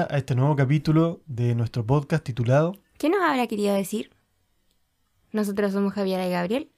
Bienvenida 0.00 0.16
a 0.16 0.18
este 0.18 0.34
nuevo 0.34 0.56
capítulo 0.56 1.20
de 1.26 1.54
nuestro 1.54 1.84
podcast 1.84 2.24
titulado 2.24 2.74
¿Qué 2.96 3.10
nos 3.10 3.20
habrá 3.22 3.46
querido 3.46 3.74
decir? 3.74 4.10
Nosotros 5.32 5.72
somos 5.72 5.92
Javiera 5.92 6.26
y 6.26 6.30
Gabriel 6.30 6.70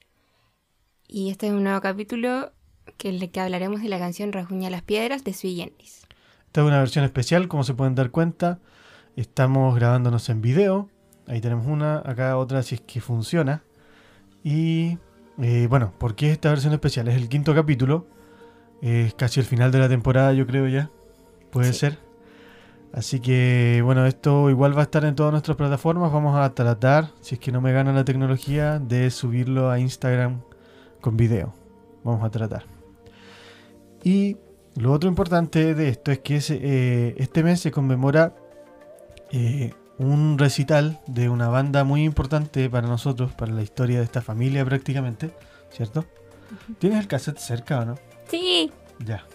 y 1.07 1.29
este 1.29 1.47
es 1.47 1.53
un 1.53 1.63
nuevo 1.63 1.79
capítulo 1.79 2.51
que 2.97 3.07
el 3.09 3.31
que 3.31 3.39
hablaremos 3.39 3.81
de 3.81 3.87
la 3.87 3.97
canción 3.97 4.33
Rajuña 4.33 4.69
las 4.69 4.81
Piedras 4.81 5.23
de 5.23 5.33
Sui 5.33 5.55
Generis. 5.55 6.05
Esta 6.47 6.61
es 6.61 6.67
una 6.67 6.79
versión 6.79 7.05
especial, 7.05 7.47
como 7.47 7.63
se 7.63 7.73
pueden 7.73 7.95
dar 7.95 8.11
cuenta. 8.11 8.59
Estamos 9.15 9.73
grabándonos 9.75 10.27
en 10.29 10.41
video. 10.41 10.89
Ahí 11.27 11.39
tenemos 11.39 11.67
una, 11.67 11.99
acá 11.99 12.35
otra 12.37 12.61
si 12.61 12.75
es 12.75 12.81
que 12.81 12.99
funciona. 12.99 13.63
Y 14.43 14.97
eh, 15.41 15.67
bueno, 15.69 15.93
¿por 15.97 16.15
qué 16.15 16.31
esta 16.31 16.49
versión 16.49 16.73
especial? 16.73 17.07
Es 17.07 17.15
el 17.15 17.29
quinto 17.29 17.55
capítulo. 17.55 18.05
Es 18.81 19.13
casi 19.13 19.39
el 19.39 19.45
final 19.45 19.71
de 19.71 19.79
la 19.79 19.87
temporada, 19.87 20.33
yo 20.33 20.45
creo 20.45 20.67
ya. 20.67 20.89
Puede 21.51 21.71
Sí. 21.71 21.79
ser. 21.79 21.99
Así 22.93 23.19
que 23.19 23.81
bueno, 23.83 24.05
esto 24.05 24.51
igual 24.51 24.77
va 24.77 24.81
a 24.81 24.83
estar 24.83 25.03
en 25.03 25.15
todas 25.15 25.31
nuestras 25.31 25.57
plataformas. 25.57 26.13
Vamos 26.13 26.37
a 26.37 26.53
tratar, 26.53 27.09
si 27.21 27.35
es 27.35 27.41
que 27.41 27.51
no 27.51 27.59
me 27.59 27.73
gana 27.73 27.91
la 27.91 28.05
tecnología, 28.05 28.77
de 28.77 29.09
subirlo 29.09 29.71
a 29.71 29.79
Instagram 29.79 30.41
con 31.01 31.17
video. 31.17 31.53
Vamos 32.03 32.23
a 32.23 32.29
tratar. 32.29 32.65
Y 34.03 34.37
lo 34.75 34.91
otro 34.91 35.09
importante 35.09 35.73
de 35.73 35.89
esto 35.89 36.11
es 36.11 36.19
que 36.19 36.39
eh, 36.49 37.15
este 37.17 37.41
mes 37.43 37.61
se 37.61 37.71
conmemora 37.71 38.35
eh, 39.31 39.73
un 39.97 40.37
recital 40.37 40.99
de 41.07 41.29
una 41.29 41.47
banda 41.47 41.83
muy 41.83 42.03
importante 42.03 42.69
para 42.69 42.87
nosotros, 42.87 43.33
para 43.33 43.53
la 43.53 43.63
historia 43.63 43.97
de 43.97 44.03
esta 44.03 44.21
familia 44.21 44.63
prácticamente, 44.65 45.31
¿cierto? 45.71 46.05
¿Tienes 46.77 46.99
el 46.99 47.07
cassette 47.07 47.39
cerca 47.39 47.79
o 47.79 47.85
no? 47.85 47.95
Sí, 48.27 48.71
Ya. 49.03 49.25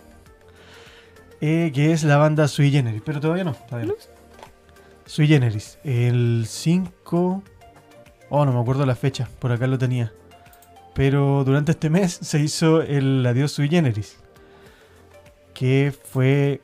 Eh, 1.41 1.71
que 1.73 1.93
es 1.93 2.03
la 2.03 2.17
banda 2.17 2.49
Sui 2.49 2.71
Generis, 2.71 3.03
pero 3.05 3.21
todavía 3.21 3.45
no. 3.45 3.55
Todavía 3.55 3.89
no. 3.89 3.95
Sui 5.07 5.27
Generis. 5.27 5.79
El 5.85 6.45
5... 6.47 7.43
Oh, 8.31 8.45
no 8.45 8.53
me 8.53 8.61
acuerdo 8.61 8.85
la 8.85 8.95
fecha, 8.95 9.29
por 9.39 9.53
acá 9.53 9.67
lo 9.67 9.79
tenía. 9.79 10.13
Pero 10.95 11.45
durante 11.45 11.73
este 11.73 11.91
mes 11.91 12.13
se 12.21 12.41
hizo 12.41 12.83
el 12.83 13.25
Adiós 13.25 13.53
Sui 13.53 13.69
Generis. 13.69 14.19
Que 15.55 15.95
fue 16.05 16.61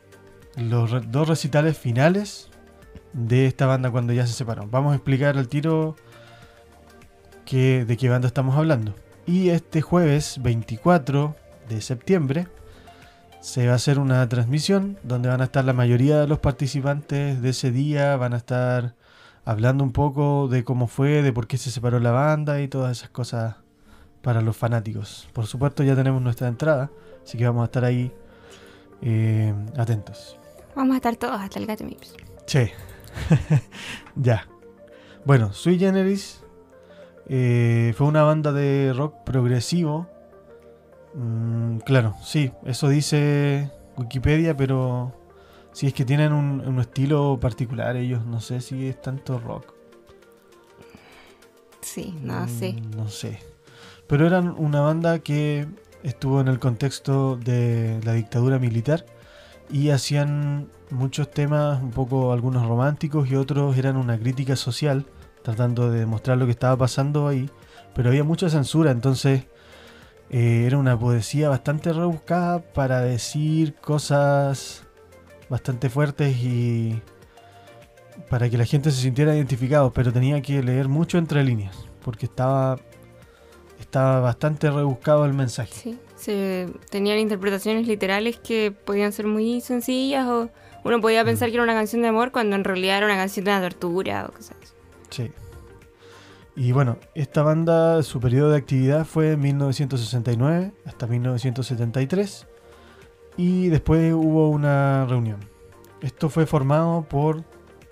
los 0.56 1.10
dos 1.10 1.28
recitales 1.28 1.78
finales 1.78 2.48
de 3.12 3.46
esta 3.46 3.66
banda 3.66 3.90
cuando 3.90 4.12
ya 4.12 4.26
se 4.26 4.34
separó. 4.34 4.66
Vamos 4.70 4.92
a 4.92 4.96
explicar 4.96 5.38
al 5.38 5.48
tiro 5.48 5.96
que, 7.44 7.84
de 7.84 7.96
qué 7.96 8.08
banda 8.08 8.26
estamos 8.26 8.56
hablando. 8.56 8.94
Y 9.26 9.50
este 9.50 9.80
jueves 9.80 10.38
24 10.42 11.34
de 11.68 11.80
septiembre 11.80 12.46
se 13.44 13.66
va 13.66 13.74
a 13.74 13.76
hacer 13.76 13.98
una 13.98 14.26
transmisión 14.26 14.96
donde 15.02 15.28
van 15.28 15.42
a 15.42 15.44
estar 15.44 15.66
la 15.66 15.74
mayoría 15.74 16.18
de 16.18 16.26
los 16.26 16.38
participantes 16.38 17.42
de 17.42 17.50
ese 17.50 17.70
día, 17.70 18.16
van 18.16 18.32
a 18.32 18.38
estar 18.38 18.94
hablando 19.44 19.84
un 19.84 19.92
poco 19.92 20.48
de 20.48 20.64
cómo 20.64 20.86
fue, 20.86 21.20
de 21.22 21.30
por 21.30 21.46
qué 21.46 21.58
se 21.58 21.70
separó 21.70 22.00
la 22.00 22.10
banda 22.10 22.62
y 22.62 22.68
todas 22.68 22.96
esas 22.96 23.10
cosas 23.10 23.56
para 24.22 24.40
los 24.40 24.56
fanáticos. 24.56 25.28
Por 25.34 25.44
supuesto 25.44 25.82
ya 25.82 25.94
tenemos 25.94 26.22
nuestra 26.22 26.48
entrada, 26.48 26.90
así 27.22 27.36
que 27.36 27.44
vamos 27.44 27.60
a 27.60 27.64
estar 27.66 27.84
ahí 27.84 28.10
eh, 29.02 29.52
atentos. 29.76 30.38
vamos 30.74 30.94
a 30.94 30.96
estar 30.96 31.14
todos 31.16 31.38
hasta 31.38 31.58
el 31.58 31.66
gato 31.66 31.84
Mips. 31.84 32.14
Sí. 32.46 32.70
ya. 34.16 34.48
Bueno, 35.26 35.52
Sui 35.52 35.78
Generis 35.78 36.42
eh, 37.28 37.92
fue 37.94 38.06
una 38.06 38.22
banda 38.22 38.52
de 38.52 38.94
rock 38.96 39.22
progresivo. 39.24 40.08
Mm, 41.14 41.78
claro, 41.78 42.14
sí, 42.22 42.50
eso 42.64 42.88
dice 42.88 43.70
Wikipedia, 43.96 44.56
pero 44.56 45.12
si 45.72 45.86
es 45.86 45.94
que 45.94 46.04
tienen 46.04 46.32
un, 46.32 46.60
un 46.66 46.80
estilo 46.80 47.38
particular 47.40 47.96
ellos, 47.96 48.24
no 48.26 48.40
sé 48.40 48.60
si 48.60 48.88
es 48.88 49.00
tanto 49.00 49.38
rock. 49.38 49.72
Sí, 51.80 52.14
no 52.22 52.48
sé. 52.48 52.72
Mm, 52.74 52.96
No 52.96 53.08
sé. 53.08 53.38
Pero 54.06 54.26
eran 54.26 54.54
una 54.58 54.80
banda 54.80 55.18
que 55.20 55.66
estuvo 56.02 56.40
en 56.40 56.48
el 56.48 56.58
contexto 56.58 57.36
de 57.36 58.00
la 58.04 58.12
dictadura 58.14 58.58
militar 58.58 59.06
y 59.70 59.90
hacían 59.90 60.68
muchos 60.90 61.30
temas, 61.30 61.82
un 61.82 61.90
poco 61.90 62.32
algunos 62.32 62.66
románticos 62.66 63.30
y 63.30 63.36
otros 63.36 63.76
eran 63.78 63.96
una 63.96 64.18
crítica 64.18 64.56
social, 64.56 65.06
tratando 65.42 65.90
de 65.90 66.00
demostrar 66.00 66.36
lo 66.38 66.44
que 66.46 66.52
estaba 66.52 66.76
pasando 66.76 67.28
ahí. 67.28 67.48
Pero 67.94 68.08
había 68.10 68.24
mucha 68.24 68.48
censura, 68.50 68.90
entonces 68.90 69.44
eh, 70.30 70.64
era 70.66 70.78
una 70.78 70.98
poesía 70.98 71.48
bastante 71.48 71.92
rebuscada 71.92 72.60
para 72.60 73.00
decir 73.00 73.74
cosas 73.76 74.84
bastante 75.48 75.90
fuertes 75.90 76.36
y 76.36 77.02
para 78.30 78.48
que 78.48 78.56
la 78.56 78.64
gente 78.64 78.90
se 78.90 79.02
sintiera 79.02 79.34
identificado, 79.34 79.92
pero 79.92 80.12
tenía 80.12 80.40
que 80.40 80.62
leer 80.62 80.88
mucho 80.88 81.18
entre 81.18 81.44
líneas, 81.44 81.76
porque 82.02 82.26
estaba 82.26 82.78
estaba 83.78 84.20
bastante 84.20 84.70
rebuscado 84.70 85.24
el 85.24 85.34
mensaje. 85.34 85.72
Sí, 85.72 85.98
se 86.16 86.68
tenían 86.90 87.18
interpretaciones 87.18 87.86
literales 87.86 88.38
que 88.38 88.72
podían 88.72 89.12
ser 89.12 89.26
muy 89.26 89.60
sencillas 89.60 90.26
o 90.26 90.50
uno 90.82 91.00
podía 91.00 91.24
pensar 91.24 91.50
que 91.50 91.54
era 91.54 91.62
una 91.62 91.74
canción 91.74 92.02
de 92.02 92.08
amor 92.08 92.32
cuando 92.32 92.56
en 92.56 92.64
realidad 92.64 92.98
era 92.98 93.06
una 93.06 93.16
canción 93.16 93.44
de 93.44 93.52
la 93.52 93.60
tortura 93.60 94.26
o 94.28 94.32
cosas 94.32 94.56
así. 94.60 94.72
Sí. 95.10 95.32
Y 96.56 96.72
bueno, 96.72 96.98
esta 97.14 97.42
banda, 97.42 98.02
su 98.02 98.20
periodo 98.20 98.50
de 98.50 98.58
actividad 98.58 99.04
fue 99.04 99.32
en 99.32 99.40
1969 99.40 100.72
hasta 100.84 101.06
1973 101.06 102.46
y 103.36 103.68
después 103.68 104.12
hubo 104.12 104.48
una 104.50 105.04
reunión. 105.06 105.40
Esto 106.00 106.28
fue 106.28 106.46
formado 106.46 107.02
por 107.08 107.42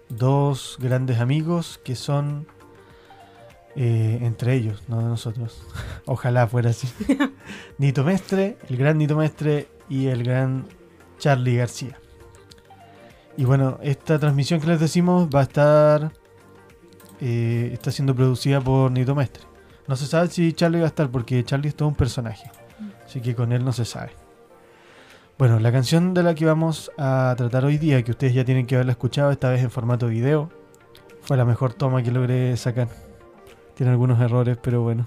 dos 0.08 0.76
grandes 0.80 1.18
amigos 1.18 1.80
que 1.82 1.96
son 1.96 2.46
eh, 3.74 4.18
entre 4.22 4.54
ellos, 4.54 4.84
no 4.88 4.98
de 4.98 5.04
nosotros. 5.04 5.62
Ojalá 6.06 6.46
fuera 6.46 6.70
así. 6.70 6.88
Nito 7.78 8.04
Mestre, 8.04 8.58
el 8.68 8.76
gran 8.76 8.98
Nito 8.98 9.16
Mestre 9.16 9.68
y 9.88 10.06
el 10.06 10.22
gran 10.22 10.66
Charlie 11.18 11.56
García. 11.56 11.98
Y 13.36 13.44
bueno, 13.44 13.78
esta 13.82 14.18
transmisión 14.18 14.60
que 14.60 14.66
les 14.66 14.78
decimos 14.78 15.28
va 15.34 15.40
a 15.40 15.44
estar 15.44 16.12
eh, 17.24 17.70
está 17.72 17.92
siendo 17.92 18.16
producida 18.16 18.60
por 18.60 18.90
Nito 18.90 19.14
Mestre. 19.14 19.44
No 19.86 19.94
se 19.94 20.06
sabe 20.06 20.26
si 20.26 20.52
Charlie 20.52 20.80
va 20.80 20.86
a 20.86 20.88
estar 20.88 21.08
porque 21.08 21.44
Charlie 21.44 21.68
es 21.68 21.76
todo 21.76 21.88
un 21.88 21.94
personaje. 21.94 22.50
Así 23.06 23.20
que 23.20 23.36
con 23.36 23.52
él 23.52 23.64
no 23.64 23.72
se 23.72 23.84
sabe. 23.84 24.10
Bueno, 25.38 25.60
la 25.60 25.70
canción 25.70 26.14
de 26.14 26.24
la 26.24 26.34
que 26.34 26.46
vamos 26.46 26.90
a 26.98 27.32
tratar 27.36 27.64
hoy 27.64 27.78
día, 27.78 28.02
que 28.02 28.10
ustedes 28.10 28.34
ya 28.34 28.44
tienen 28.44 28.66
que 28.66 28.74
haberla 28.74 28.92
escuchado, 28.92 29.30
esta 29.30 29.50
vez 29.50 29.62
en 29.62 29.70
formato 29.70 30.08
video, 30.08 30.50
fue 31.20 31.36
la 31.36 31.44
mejor 31.44 31.74
toma 31.74 32.02
que 32.02 32.10
logré 32.10 32.56
sacar. 32.56 32.88
Tiene 33.76 33.92
algunos 33.92 34.20
errores, 34.20 34.58
pero 34.60 34.82
bueno. 34.82 35.06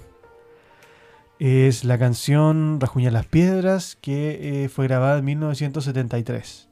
Es 1.38 1.84
la 1.84 1.98
canción 1.98 2.80
Rajuña 2.80 3.12
las 3.12 3.26
Piedras, 3.26 3.98
que 4.00 4.64
eh, 4.64 4.70
fue 4.70 4.88
grabada 4.88 5.20
en 5.20 5.26
1973. 5.26 6.70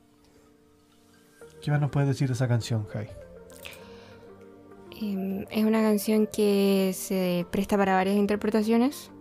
¿Qué 1.61 1.69
más 1.69 1.81
nos 1.81 1.91
puedes 1.91 2.07
decir 2.07 2.29
de 2.29 2.33
esa 2.33 2.47
canción, 2.47 2.85
Jai? 2.85 3.09
Em, 5.03 5.45
es 5.51 5.65
una 5.65 5.81
canción 5.81 6.27
que 6.27 6.91
se 6.95 7.45
presta 7.51 7.77
para 7.77 7.95
varias 7.95 8.15
interpretaciones 8.15 9.11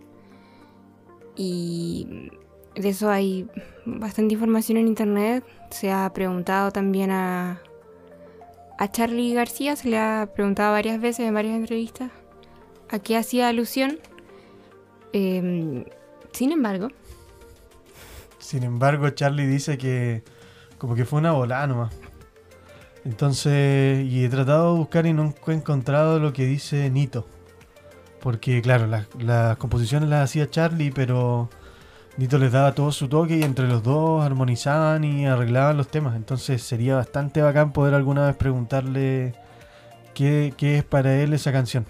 y 1.35 2.29
de 2.75 2.89
eso 2.89 3.09
hay 3.09 3.47
bastante 3.85 4.35
información 4.35 4.77
en 4.77 4.87
internet. 4.87 5.43
Se 5.71 5.91
ha 5.91 6.09
preguntado 6.13 6.71
también 6.71 7.11
a, 7.11 7.61
a 8.77 8.91
Charlie 8.91 9.33
García, 9.33 9.75
se 9.75 9.89
le 9.89 9.97
ha 9.97 10.29
preguntado 10.33 10.71
varias 10.71 11.01
veces 11.01 11.27
en 11.27 11.33
varias 11.33 11.55
entrevistas 11.55 12.11
a 12.89 12.99
qué 12.99 13.17
hacía 13.17 13.49
alusión. 13.49 13.99
Em, 15.11 15.83
sin 16.31 16.51
embargo, 16.51 16.87
Sin 18.39 18.63
embargo, 18.63 19.09
Charlie 19.09 19.47
dice 19.47 19.77
que 19.77 20.23
como 20.77 20.95
que 20.95 21.05
fue 21.05 21.19
una 21.19 21.33
volada 21.33 21.67
nomás. 21.67 21.93
Entonces, 23.05 24.05
y 24.05 24.23
he 24.23 24.29
tratado 24.29 24.73
de 24.73 24.79
buscar 24.79 25.05
y 25.05 25.13
no 25.13 25.33
he 25.47 25.51
encontrado 25.51 26.19
lo 26.19 26.31
que 26.33 26.45
dice 26.45 26.89
Nito. 26.89 27.27
Porque, 28.21 28.61
claro, 28.61 28.87
las, 28.87 29.07
las 29.19 29.57
composiciones 29.57 30.07
las 30.09 30.23
hacía 30.29 30.49
Charlie, 30.49 30.91
pero 30.91 31.49
Nito 32.17 32.37
les 32.37 32.51
daba 32.53 32.73
todo 32.73 32.91
su 32.93 33.09
toque 33.09 33.37
y 33.37 33.43
entre 33.43 33.67
los 33.67 33.83
dos 33.83 34.23
armonizaban 34.25 35.03
y 35.03 35.25
arreglaban 35.27 35.75
los 35.75 35.89
temas. 35.89 36.15
Entonces 36.15 36.61
sería 36.63 36.95
bastante 36.95 37.41
bacán 37.41 37.73
poder 37.73 37.93
alguna 37.93 38.25
vez 38.27 38.37
preguntarle 38.37 39.33
qué, 40.13 40.53
qué 40.55 40.77
es 40.77 40.83
para 40.85 41.13
él 41.15 41.33
esa 41.33 41.51
canción. 41.51 41.85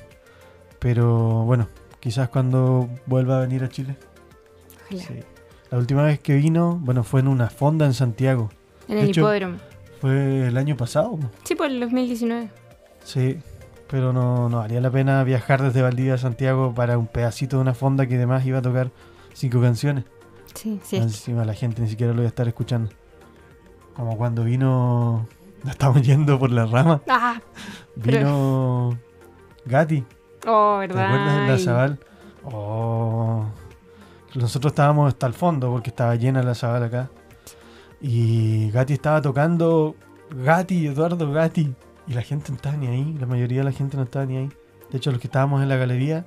Pero 0.80 1.44
bueno, 1.46 1.70
quizás 2.00 2.30
cuando 2.30 2.90
vuelva 3.06 3.38
a 3.38 3.42
venir 3.42 3.64
a 3.64 3.70
Chile. 3.70 3.96
ojalá, 4.92 5.04
Sí. 5.04 5.20
La 5.70 5.78
última 5.80 6.04
vez 6.04 6.20
que 6.20 6.36
vino, 6.36 6.78
bueno, 6.82 7.04
fue 7.04 7.20
en 7.22 7.28
una 7.28 7.50
fonda 7.50 7.86
en 7.86 7.94
Santiago. 7.94 8.50
en 8.88 8.96
de 8.96 9.02
el 9.04 9.10
hecho- 9.10 9.22
hipódromo. 9.22 9.58
Fue 10.04 10.48
el 10.48 10.58
año 10.58 10.76
pasado. 10.76 11.18
Sí, 11.46 11.56
por 11.56 11.68
el 11.68 11.80
2019. 11.80 12.50
Sí, 13.06 13.40
pero 13.90 14.12
no, 14.12 14.50
no 14.50 14.58
valía 14.58 14.82
la 14.82 14.92
pena 14.92 15.24
viajar 15.24 15.62
desde 15.62 15.82
Valdivia 15.82 16.16
a 16.16 16.18
Santiago 16.18 16.74
para 16.76 16.98
un 16.98 17.08
pedacito 17.08 17.56
de 17.56 17.62
una 17.62 17.74
fonda 17.74 18.06
que 18.06 18.16
además 18.16 18.46
iba 18.46 18.58
a 18.58 18.62
tocar 18.62 18.92
cinco 19.34 19.62
canciones. 19.62 20.04
Sí, 20.56 20.82
sí. 20.84 20.98
Encima 20.98 21.46
la 21.46 21.54
gente 21.54 21.82
ni 21.82 21.88
siquiera 21.88 22.12
lo 22.12 22.20
iba 22.20 22.26
a 22.26 22.28
estar 22.28 22.50
escuchando. 22.50 22.92
Como 23.96 24.18
cuando 24.18 24.44
vino 24.44 25.26
Nos 25.64 25.72
estamos 25.72 26.02
yendo 26.02 26.38
por 26.38 26.52
la 26.52 26.66
rama. 26.66 27.02
Ah, 27.08 27.40
Pero- 28.04 28.18
Vino 28.18 29.00
Gatti. 29.66 30.04
oh, 30.46 30.80
¿Te 30.82 30.88
¿verdad? 30.88 31.06
acuerdas 31.06 31.36
de 31.48 31.48
la 31.48 31.58
Zabal? 31.60 32.00
Oh. 32.44 33.46
Nosotros 34.36 34.74
estábamos 34.74 35.08
hasta 35.14 35.28
el 35.28 35.34
fondo 35.34 35.72
porque 35.72 35.92
estaba 35.92 36.14
llena 36.18 36.44
la 36.44 36.56
Zabal 36.56 36.84
acá. 36.84 37.10
Y 38.04 38.70
Gatti 38.72 38.94
estaba 38.94 39.22
tocando 39.22 39.96
Gatti, 40.30 40.88
Eduardo 40.88 41.32
Gatti. 41.32 41.74
Y 42.06 42.14
la 42.14 42.22
gente 42.22 42.50
no 42.50 42.58
estaba 42.58 42.76
ni 42.76 42.88
ahí. 42.88 43.16
La 43.18 43.26
mayoría 43.26 43.60
de 43.60 43.64
la 43.64 43.72
gente 43.72 43.96
no 43.96 44.04
estaba 44.04 44.26
ni 44.26 44.38
ahí. 44.38 44.50
De 44.92 44.98
hecho, 44.98 45.10
los 45.10 45.22
que 45.22 45.28
estábamos 45.28 45.64
en 45.64 45.70
la 45.70 45.78
galería, 45.78 46.26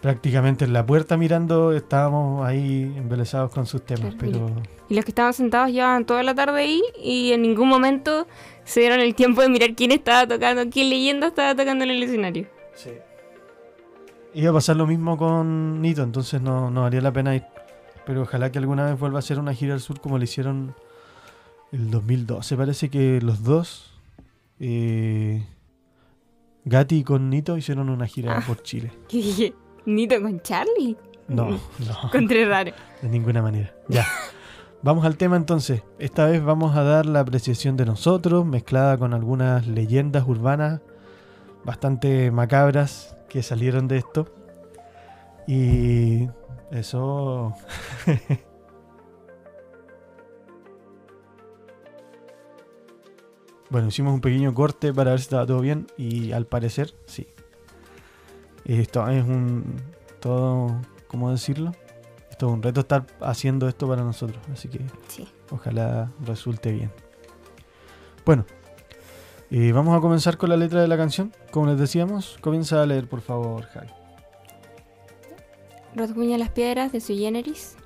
prácticamente 0.00 0.64
en 0.64 0.72
la 0.72 0.84
puerta 0.86 1.18
mirando, 1.18 1.72
estábamos 1.72 2.46
ahí 2.46 2.94
embelesados 2.96 3.52
con 3.52 3.66
sus 3.66 3.84
temas. 3.84 4.14
Claro, 4.14 4.18
Pero 4.18 4.62
Y 4.88 4.94
los 4.94 5.04
que 5.04 5.10
estaban 5.10 5.34
sentados 5.34 5.70
llevaban 5.70 6.06
toda 6.06 6.22
la 6.22 6.34
tarde 6.34 6.58
ahí 6.62 6.82
y 6.98 7.32
en 7.32 7.42
ningún 7.42 7.68
momento 7.68 8.26
se 8.64 8.80
dieron 8.80 9.00
el 9.00 9.14
tiempo 9.14 9.42
de 9.42 9.50
mirar 9.50 9.74
quién 9.74 9.92
estaba 9.92 10.26
tocando, 10.26 10.68
qué 10.70 10.82
leyenda 10.82 11.26
estaba 11.26 11.54
tocando 11.54 11.84
en 11.84 11.90
el 11.90 12.02
escenario. 12.02 12.48
Iba 14.32 14.50
a 14.50 14.54
pasar 14.54 14.76
lo 14.76 14.86
mismo 14.86 15.18
con 15.18 15.82
Nito, 15.82 16.02
entonces 16.02 16.40
no, 16.40 16.70
no 16.70 16.82
valía 16.82 17.02
la 17.02 17.12
pena 17.12 17.36
ir. 17.36 17.44
Pero 18.06 18.22
ojalá 18.22 18.50
que 18.50 18.58
alguna 18.58 18.84
vez 18.86 18.98
vuelva 18.98 19.18
a 19.18 19.20
hacer 19.20 19.38
una 19.38 19.54
gira 19.54 19.74
al 19.74 19.80
sur 19.80 20.00
como 20.00 20.18
le 20.18 20.24
hicieron 20.24 20.74
el 21.72 21.90
2012. 21.90 22.56
Parece 22.56 22.88
que 22.90 23.20
los 23.20 23.42
dos, 23.44 23.92
eh, 24.58 25.46
Gatti 26.64 27.04
con 27.04 27.30
Nito, 27.30 27.56
hicieron 27.56 27.88
una 27.90 28.06
gira 28.06 28.38
Ah. 28.38 28.44
por 28.46 28.62
Chile. 28.62 28.90
¿Qué 29.08 29.18
dije? 29.18 29.54
¿Nito 29.86 30.20
con 30.20 30.40
Charlie? 30.40 30.96
No, 31.28 31.50
no, 31.50 31.58
Encontré 32.04 32.44
raro. 32.46 32.72
de 33.02 33.08
ninguna 33.08 33.40
manera. 33.42 33.72
Ya. 33.88 34.06
Vamos 34.82 35.04
al 35.04 35.16
tema 35.16 35.36
entonces. 35.36 35.82
Esta 35.98 36.26
vez 36.26 36.42
vamos 36.42 36.74
a 36.74 36.82
dar 36.82 37.04
la 37.06 37.20
apreciación 37.20 37.76
de 37.76 37.84
nosotros, 37.84 38.46
mezclada 38.46 38.96
con 38.98 39.12
algunas 39.14 39.66
leyendas 39.66 40.26
urbanas 40.26 40.80
bastante 41.64 42.30
macabras 42.30 43.14
que 43.28 43.42
salieron 43.42 43.86
de 43.88 43.98
esto. 43.98 44.26
Y 45.46 46.28
eso... 46.70 47.54
bueno, 53.70 53.88
hicimos 53.88 54.14
un 54.14 54.20
pequeño 54.20 54.54
corte 54.54 54.92
para 54.92 55.10
ver 55.10 55.20
si 55.20 55.24
estaba 55.24 55.46
todo 55.46 55.60
bien 55.60 55.86
y 55.96 56.32
al 56.32 56.46
parecer 56.46 56.94
sí. 57.06 57.26
Esto 58.64 59.08
es 59.08 59.24
un... 59.24 59.80
todo... 60.20 60.80
¿Cómo 61.08 61.30
decirlo? 61.30 61.72
Esto 62.30 62.46
es 62.46 62.52
un 62.52 62.62
reto 62.62 62.80
estar 62.80 63.04
haciendo 63.20 63.68
esto 63.68 63.88
para 63.88 64.04
nosotros, 64.04 64.38
así 64.52 64.68
que 64.68 64.80
Sí. 65.08 65.26
Ojalá 65.50 66.12
resulte 66.24 66.70
bien. 66.70 66.92
Bueno, 68.24 68.44
eh, 69.50 69.72
vamos 69.72 69.98
a 69.98 70.00
comenzar 70.00 70.38
con 70.38 70.50
la 70.50 70.56
letra 70.56 70.80
de 70.80 70.86
la 70.86 70.96
canción. 70.96 71.32
Como 71.50 71.66
les 71.66 71.78
decíamos, 71.78 72.38
comienza 72.40 72.80
a 72.80 72.86
leer, 72.86 73.08
por 73.08 73.20
favor, 73.20 73.64
Javi. 73.64 73.88
Rasguña 75.94 76.38
las 76.38 76.50
piedras 76.50 76.92
de 76.92 77.00
su 77.00 77.14
generis. 77.14 77.76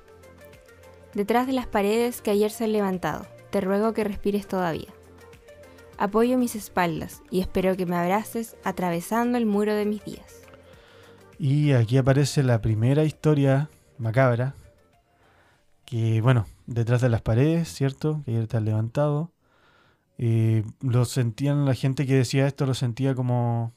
Detrás 1.13 1.47
de 1.47 1.53
las 1.53 1.65
paredes 1.65 2.21
que 2.21 2.31
ayer 2.31 2.51
se 2.51 2.65
han 2.65 2.73
levantado, 2.73 3.25
te 3.49 3.61
ruego 3.61 3.93
que 3.93 4.03
respires 4.03 4.47
todavía. 4.47 4.93
Apoyo 5.97 6.37
mis 6.37 6.55
espaldas 6.55 7.21
y 7.31 7.39
espero 7.39 7.75
que 7.77 7.85
me 7.85 7.95
abraces 7.95 8.57
atravesando 8.63 9.37
el 9.37 9.45
muro 9.45 9.73
de 9.73 9.85
mis 9.85 10.03
días. 10.03 10.41
Y 11.39 11.71
aquí 11.71 11.97
aparece 11.97 12.43
la 12.43 12.61
primera 12.61 13.03
historia 13.05 13.69
macabra. 13.97 14.55
Que, 15.85 16.21
bueno, 16.21 16.47
detrás 16.65 17.01
de 17.01 17.09
las 17.09 17.21
paredes, 17.21 17.73
¿cierto? 17.73 18.21
Que 18.25 18.31
ayer 18.31 18.43
está 18.43 18.59
levantado. 18.59 19.31
Eh, 20.17 20.63
lo 20.81 21.05
sentían, 21.05 21.65
la 21.65 21.73
gente 21.73 22.05
que 22.05 22.15
decía 22.15 22.47
esto 22.47 22.65
lo 22.65 22.73
sentía 22.73 23.15
como 23.15 23.73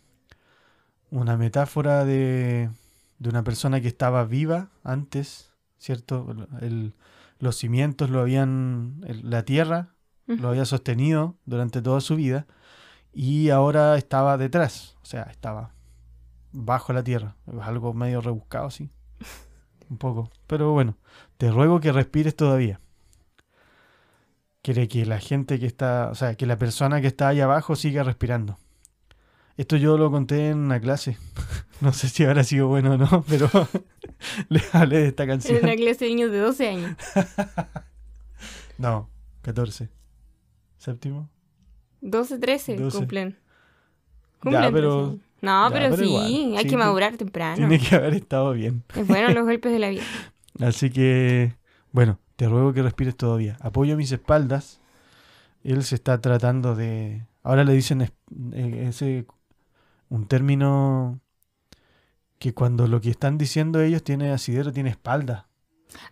una 1.11 1.37
metáfora 1.37 2.05
de, 2.05 2.71
de 3.19 3.29
una 3.31 3.43
persona 3.45 3.81
que 3.81 3.89
estaba 3.89 4.25
viva 4.25 4.71
antes, 4.85 5.53
¿cierto? 5.79 6.27
El- 6.61 6.95
los 7.39 7.57
cimientos 7.57 8.11
lo 8.11 8.21
habían, 8.21 9.01
el- 9.07 9.29
la 9.31 9.45
tierra 9.45 9.95
lo 10.27 10.49
había 10.51 10.65
sostenido 10.67 11.37
durante 11.47 11.81
toda 11.81 12.01
su 12.01 12.17
vida 12.17 12.47
y 13.13 13.49
ahora 13.51 13.97
estaba 13.97 14.37
detrás, 14.37 14.97
o 15.03 15.07
sea, 15.07 15.23
estaba 15.25 15.73
bajo 16.53 16.93
la 16.93 17.03
tierra. 17.03 17.37
Es 17.47 17.61
algo 17.63 17.95
medio 17.95 18.21
rebuscado, 18.21 18.71
sí. 18.71 18.91
Un 19.91 19.97
poco. 19.99 20.31
Pero 20.47 20.73
bueno, 20.73 20.97
te 21.39 21.51
ruego 21.51 21.81
que 21.81 21.93
respires 21.93 22.37
todavía. 22.37 22.81
Quiere 24.63 24.89
que 24.89 25.07
la 25.07 25.19
gente 25.19 25.59
que 25.59 25.67
está, 25.67 26.11
o 26.11 26.15
sea, 26.15 26.35
que 26.35 26.45
la 26.47 26.59
persona 26.59 27.01
que 27.01 27.07
está 27.07 27.29
ahí 27.29 27.41
abajo 27.41 27.75
siga 27.77 28.03
respirando. 28.03 28.59
Esto 29.59 29.77
yo 29.77 29.99
lo 29.99 30.11
conté 30.11 30.49
en 30.51 30.59
una 30.59 30.81
clase. 30.81 31.19
No 31.81 31.93
sé 31.93 32.09
si 32.09 32.25
habrá 32.25 32.43
sido 32.43 32.67
bueno 32.67 32.95
o 32.95 32.97
no, 32.97 33.25
pero 33.29 33.49
les 34.49 34.75
hablé 34.75 34.99
de 34.99 35.07
esta 35.09 35.23
En 35.23 35.29
canción. 35.29 35.61
una 35.63 35.77
clase 35.77 36.07
de 36.07 36.11
niños 36.11 36.33
de 36.33 36.39
12 36.39 36.69
años. 36.69 36.97
No, 38.79 39.09
14. 39.43 39.89
¿Séptimo? 40.77 41.29
12, 42.01 42.39
13 42.39 42.77
12. 42.79 42.97
cumplen. 42.99 43.31
Ya, 43.31 44.41
Cumplen 44.41 44.73
pero- 44.73 45.09
13. 45.11 45.25
No, 45.41 45.69
ya, 45.69 45.73
pero, 45.73 45.91
pero 45.91 45.97
sí, 46.03 46.09
igual, 46.11 46.57
hay 46.59 46.65
sí, 46.65 46.69
que 46.71 46.77
madurar 46.77 47.17
temprano. 47.17 47.57
Tiene 47.57 47.79
que 47.79 47.95
haber 47.95 48.15
estado 48.15 48.53
bien. 48.55 48.83
Es 48.97 49.07
bueno 49.07 49.29
los 49.31 49.45
golpes 49.45 49.71
de 49.71 49.79
la 49.79 49.89
vida. 49.91 50.03
Así 50.59 50.91
que, 50.91 51.55
bueno, 51.93 52.19
te 52.35 52.49
ruego 52.49 52.73
que 52.73 52.83
respires 52.83 53.17
todavía. 53.17 53.57
Apoyo 53.61 53.97
mis 53.97 54.11
espaldas. 54.11 54.81
Él 55.63 55.85
se 55.85 55.95
está 55.95 56.21
tratando 56.21 56.75
de... 56.75 57.25
Ahora 57.45 57.63
le 57.63 57.73
dicen 57.73 58.03
eh, 58.03 58.87
ese 58.89 59.27
un 60.09 60.27
término 60.27 61.21
que 62.39 62.55
cuando 62.55 62.87
lo 62.87 63.01
que 63.01 63.11
están 63.11 63.37
diciendo 63.39 63.81
ellos 63.81 64.03
tiene 64.03 64.31
asidero, 64.31 64.73
tiene 64.73 64.91
espalda. 64.91 65.49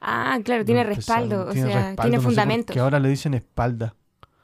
Ah, 0.00 0.38
claro, 0.44 0.64
tiene 0.64 0.84
respaldo, 0.84 1.46
o 1.46 1.52
tiene 1.52 1.68
sea, 1.68 1.88
respaldo, 1.88 2.02
tiene 2.02 2.16
no 2.16 2.22
fundamento. 2.22 2.72
qué 2.72 2.80
ahora 2.80 2.98
le 2.98 3.08
dicen 3.08 3.34
espalda. 3.34 3.94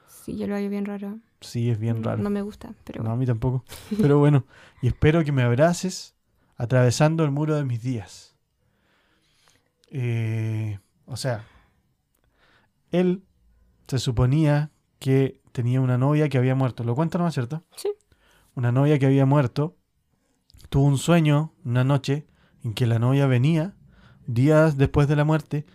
Sí, 0.07 0.37
yo 0.37 0.47
lo 0.47 0.55
veo 0.55 0.69
bien 0.69 0.85
raro. 0.85 1.19
Sí, 1.41 1.69
es 1.69 1.77
bien 1.77 2.03
raro. 2.03 2.23
No 2.23 2.29
me 2.29 2.41
gusta, 2.41 2.73
pero 2.85 3.03
No, 3.03 3.11
a 3.11 3.15
mí 3.17 3.25
tampoco. 3.25 3.65
Pero 4.01 4.19
bueno, 4.19 4.45
y 4.81 4.87
espero 4.87 5.23
que 5.25 5.33
me 5.33 5.43
abraces 5.43 6.15
atravesando 6.55 7.25
el 7.25 7.31
muro 7.31 7.55
de 7.55 7.65
mis 7.65 7.81
días. 7.83 8.37
Eh, 9.89 10.79
o 11.05 11.17
sea, 11.17 11.43
él 12.91 13.23
se 13.87 13.99
suponía 13.99 14.71
que 14.99 15.41
tenía 15.51 15.81
una 15.81 15.97
novia 15.97 16.29
que 16.29 16.37
había 16.37 16.55
muerto. 16.55 16.85
¿Lo 16.85 16.95
cuenta, 16.95 17.17
no 17.17 17.27
es 17.27 17.33
cierto? 17.33 17.65
Sí. 17.75 17.89
Una 18.55 18.71
novia 18.71 18.99
que 18.99 19.05
había 19.05 19.25
muerto. 19.25 19.77
Tuvo 20.69 20.85
un 20.85 20.97
sueño 20.97 21.53
una 21.65 21.83
noche 21.83 22.27
en 22.63 22.73
que 22.73 22.87
la 22.87 22.99
novia 22.99 23.27
venía 23.27 23.75
días 24.27 24.77
después 24.77 25.07
de 25.07 25.15
la 25.15 25.25
muerte 25.25 25.65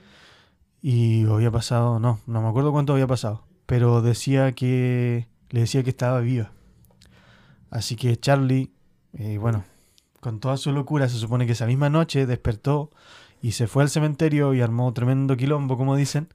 y 0.81 1.27
había 1.27 1.51
pasado, 1.51 1.99
no, 1.99 2.21
no 2.27 2.43
me 2.43 2.49
acuerdo 2.49 2.73
cuánto 2.73 2.93
había 2.93 3.07
pasado, 3.07 3.45
pero 3.67 4.01
decía 4.01 4.53
que 4.53 5.29
le 5.51 5.61
decía 5.61 5.83
que 5.83 5.91
estaba 5.91 6.21
viva. 6.21 6.53
Así 7.71 7.97
que 7.97 8.17
Charlie, 8.17 8.73
eh, 9.13 9.39
bueno, 9.39 9.65
con 10.21 10.41
toda 10.41 10.57
su 10.57 10.73
locura, 10.73 11.09
se 11.09 11.19
supone 11.19 11.47
que 11.47 11.53
esa 11.53 11.67
misma 11.67 11.91
noche 11.91 12.27
despertó 12.27 12.91
y 13.43 13.53
se 13.53 13.67
fue 13.67 13.83
al 13.83 13.91
cementerio 13.91 14.55
y 14.55 14.61
armó 14.61 14.93
tremendo 14.93 15.37
quilombo, 15.37 15.77
como 15.77 15.97
dicen, 15.97 16.29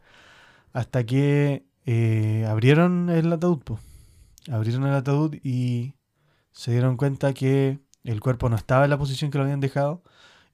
hasta 0.74 1.06
que 1.06 1.66
eh, 1.86 2.46
abrieron 2.48 3.10
el 3.10 3.32
ataúd. 3.32 3.60
po. 3.60 3.80
Abrieron 4.52 4.86
el 4.86 4.94
ataúd 4.94 5.36
y 5.44 5.96
se 6.54 6.72
dieron 6.72 6.98
cuenta 6.98 7.34
que 7.34 7.80
el 8.04 8.22
cuerpo 8.22 8.48
no 8.48 8.56
estaba 8.56 8.86
en 8.86 8.92
la 8.92 8.98
posición 8.98 9.32
que 9.32 9.38
lo 9.38 9.44
habían 9.44 9.60
dejado 9.60 10.04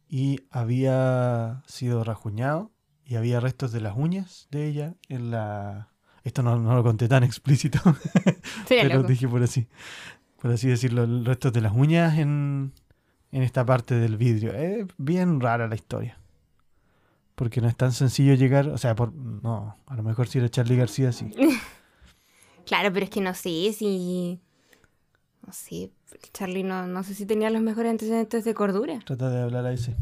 y 0.07 0.39
había 0.49 1.61
sido 1.67 2.03
rajuñado 2.03 2.71
y 3.05 3.15
había 3.15 3.39
restos 3.39 3.71
de 3.71 3.81
las 3.81 3.95
uñas 3.95 4.47
de 4.49 4.67
ella 4.67 4.95
en 5.07 5.29
la... 5.29 5.89
Esto 6.23 6.41
no, 6.41 6.57
no 6.57 6.75
lo 6.75 6.83
conté 6.83 7.07
tan 7.07 7.23
explícito, 7.23 7.79
pero 8.67 8.95
loco. 8.95 9.07
dije 9.07 9.27
por 9.27 9.41
así, 9.41 9.67
por 10.41 10.51
así 10.51 10.67
decirlo, 10.67 11.05
restos 11.23 11.53
de 11.53 11.61
las 11.61 11.73
uñas 11.73 12.17
en, 12.17 12.73
en 13.31 13.43
esta 13.43 13.65
parte 13.65 13.95
del 13.95 14.17
vidrio. 14.17 14.53
Es 14.53 14.85
bien 14.97 15.39
rara 15.39 15.67
la 15.67 15.75
historia. 15.75 16.19
Porque 17.35 17.61
no 17.61 17.69
es 17.69 17.75
tan 17.75 17.93
sencillo 17.93 18.33
llegar, 18.33 18.67
o 18.67 18.77
sea, 18.77 18.95
por, 18.95 19.13
no, 19.13 19.77
a 19.85 19.95
lo 19.95 20.03
mejor 20.03 20.27
si 20.27 20.39
era 20.39 20.49
Charlie 20.49 20.75
García, 20.77 21.11
sí. 21.11 21.31
Claro, 22.65 22.93
pero 22.93 23.05
es 23.05 23.09
que 23.09 23.21
no 23.21 23.33
sé 23.33 23.73
si. 23.73 24.39
No 25.45 25.53
sé, 25.53 25.91
Charlie 26.33 26.63
no, 26.63 26.85
no 26.87 27.03
sé 27.03 27.13
si 27.15 27.25
tenía 27.25 27.49
los 27.49 27.61
mejores 27.61 27.91
antecedentes 27.91 28.45
de 28.45 28.53
cordura. 28.53 28.99
Trata 29.05 29.29
de 29.29 29.41
hablar 29.41 29.65
a 29.65 29.71
ese. 29.71 29.95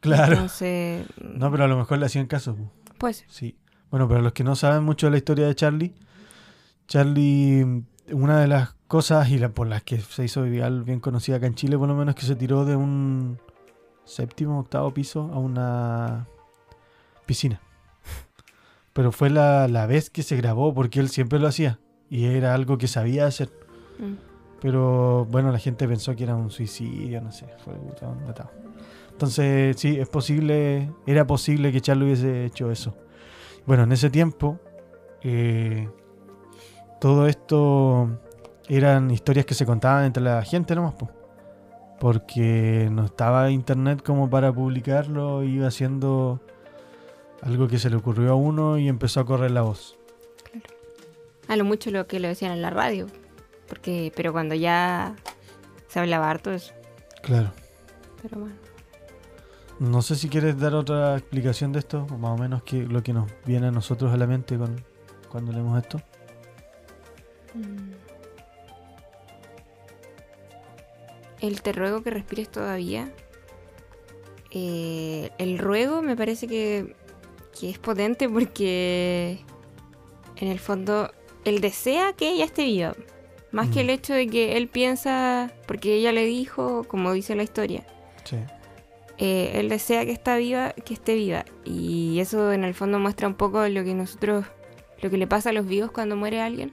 Claro. 0.00 0.32
Entonces. 0.32 1.06
No, 1.22 1.50
pero 1.50 1.64
a 1.64 1.68
lo 1.68 1.76
mejor 1.76 1.98
le 1.98 2.06
hacían 2.06 2.26
caso. 2.26 2.56
Pues. 2.98 3.24
Sí. 3.28 3.56
Bueno, 3.90 4.08
para 4.08 4.20
los 4.22 4.32
que 4.32 4.44
no 4.44 4.56
saben 4.56 4.82
mucho 4.84 5.06
de 5.06 5.10
la 5.12 5.16
historia 5.18 5.46
de 5.46 5.54
Charlie, 5.54 5.94
Charlie, 6.88 7.84
una 8.10 8.40
de 8.40 8.46
las 8.46 8.74
cosas 8.88 9.28
y 9.30 9.38
la, 9.38 9.50
por 9.50 9.66
las 9.66 9.82
que 9.82 10.00
se 10.00 10.24
hizo 10.24 10.42
viral, 10.42 10.84
bien 10.84 11.00
conocida 11.00 11.36
acá 11.36 11.46
en 11.46 11.54
Chile, 11.54 11.76
por 11.78 11.88
lo 11.88 11.94
menos, 11.94 12.14
que 12.14 12.22
se 12.22 12.36
tiró 12.36 12.64
de 12.64 12.76
un 12.76 13.38
séptimo, 14.04 14.58
octavo 14.60 14.92
piso 14.94 15.30
a 15.32 15.38
una 15.38 16.26
piscina. 17.26 17.60
Pero 18.92 19.12
fue 19.12 19.30
la, 19.30 19.68
la 19.68 19.86
vez 19.86 20.10
que 20.10 20.22
se 20.22 20.36
grabó, 20.36 20.74
porque 20.74 20.98
él 21.00 21.08
siempre 21.08 21.38
lo 21.38 21.46
hacía. 21.46 21.78
y 22.08 22.24
era 22.24 22.54
algo 22.54 22.78
que 22.78 22.88
sabía 22.88 23.26
hacer. 23.26 23.50
Mm. 24.00 24.16
Pero 24.60 25.24
bueno, 25.26 25.50
la 25.50 25.58
gente 25.58 25.88
pensó 25.88 26.14
que 26.14 26.24
era 26.24 26.34
un 26.34 26.50
suicidio, 26.50 27.20
no 27.20 27.32
sé, 27.32 27.46
fue 27.64 27.74
matado. 28.26 28.50
Entonces, 29.10 29.76
sí, 29.78 29.98
es 29.98 30.08
posible, 30.08 30.90
era 31.06 31.26
posible 31.26 31.72
que 31.72 31.80
Charlie 31.80 32.06
hubiese 32.06 32.44
hecho 32.46 32.70
eso. 32.70 32.94
Bueno, 33.66 33.84
en 33.84 33.92
ese 33.92 34.10
tiempo, 34.10 34.58
eh, 35.22 35.88
todo 37.00 37.26
esto 37.26 38.08
eran 38.68 39.10
historias 39.10 39.46
que 39.46 39.54
se 39.54 39.66
contaban 39.66 40.04
entre 40.04 40.22
la 40.22 40.42
gente 40.42 40.74
nomás, 40.74 40.94
po. 40.94 41.10
porque 41.98 42.88
no 42.90 43.04
estaba 43.04 43.50
internet 43.50 44.02
como 44.02 44.30
para 44.30 44.52
publicarlo, 44.52 45.42
iba 45.42 45.66
haciendo 45.66 46.40
algo 47.42 47.68
que 47.68 47.78
se 47.78 47.90
le 47.90 47.96
ocurrió 47.96 48.32
a 48.32 48.34
uno 48.34 48.78
y 48.78 48.88
empezó 48.88 49.20
a 49.20 49.26
correr 49.26 49.50
la 49.50 49.62
voz. 49.62 49.98
A 51.48 51.56
lo 51.56 51.64
mucho 51.64 51.90
lo 51.90 52.06
que 52.06 52.20
lo 52.20 52.28
decían 52.28 52.52
en 52.52 52.62
la 52.62 52.70
radio. 52.70 53.06
Porque, 53.70 54.12
pero 54.14 54.32
cuando 54.32 54.54
ya 54.54 55.14
se 55.88 56.00
hablaba 56.00 56.28
harto 56.28 56.52
eso. 56.52 56.74
Claro. 57.22 57.52
Pero 58.20 58.40
bueno. 58.40 58.56
No 59.78 60.02
sé 60.02 60.16
si 60.16 60.28
quieres 60.28 60.58
dar 60.58 60.74
otra 60.74 61.16
explicación 61.16 61.72
de 61.72 61.78
esto, 61.78 62.06
o 62.10 62.18
más 62.18 62.32
o 62.32 62.36
menos 62.36 62.62
que 62.64 62.82
lo 62.82 63.02
que 63.02 63.14
nos 63.14 63.30
viene 63.46 63.68
a 63.68 63.70
nosotros 63.70 64.12
a 64.12 64.18
la 64.18 64.26
mente 64.26 64.58
con, 64.58 64.84
cuando 65.30 65.52
leemos 65.52 65.82
esto. 65.82 66.02
Mm. 67.54 67.92
El 71.40 71.62
te 71.62 71.72
ruego 71.72 72.02
que 72.02 72.10
respires 72.10 72.50
todavía. 72.50 73.10
Eh, 74.50 75.30
el 75.38 75.58
ruego 75.58 76.02
me 76.02 76.16
parece 76.16 76.46
que, 76.46 76.96
que 77.58 77.70
es 77.70 77.78
potente 77.78 78.28
porque 78.28 79.40
en 80.36 80.48
el 80.48 80.58
fondo 80.58 81.10
él 81.44 81.60
desea 81.60 82.12
que 82.12 82.32
ella 82.32 82.44
esté 82.44 82.64
viva. 82.64 82.94
Más 83.52 83.68
que 83.68 83.76
Mm. 83.76 83.80
el 83.80 83.90
hecho 83.90 84.14
de 84.14 84.26
que 84.28 84.56
él 84.56 84.68
piensa, 84.68 85.50
porque 85.66 85.94
ella 85.94 86.12
le 86.12 86.24
dijo, 86.24 86.84
como 86.84 87.12
dice 87.12 87.34
la 87.34 87.42
historia, 87.42 87.84
Sí. 88.24 88.36
eh, 89.18 89.52
él 89.54 89.68
desea 89.68 90.04
que 90.04 90.12
está 90.12 90.36
viva, 90.36 90.70
que 90.72 90.94
esté 90.94 91.14
viva. 91.14 91.44
Y 91.64 92.20
eso 92.20 92.52
en 92.52 92.62
el 92.64 92.74
fondo 92.74 92.98
muestra 92.98 93.26
un 93.28 93.34
poco 93.34 93.66
lo 93.68 93.82
que 93.84 93.94
nosotros, 93.94 94.46
lo 95.02 95.10
que 95.10 95.18
le 95.18 95.26
pasa 95.26 95.50
a 95.50 95.52
los 95.52 95.66
vivos 95.66 95.90
cuando 95.90 96.14
muere 96.16 96.40
alguien. 96.40 96.72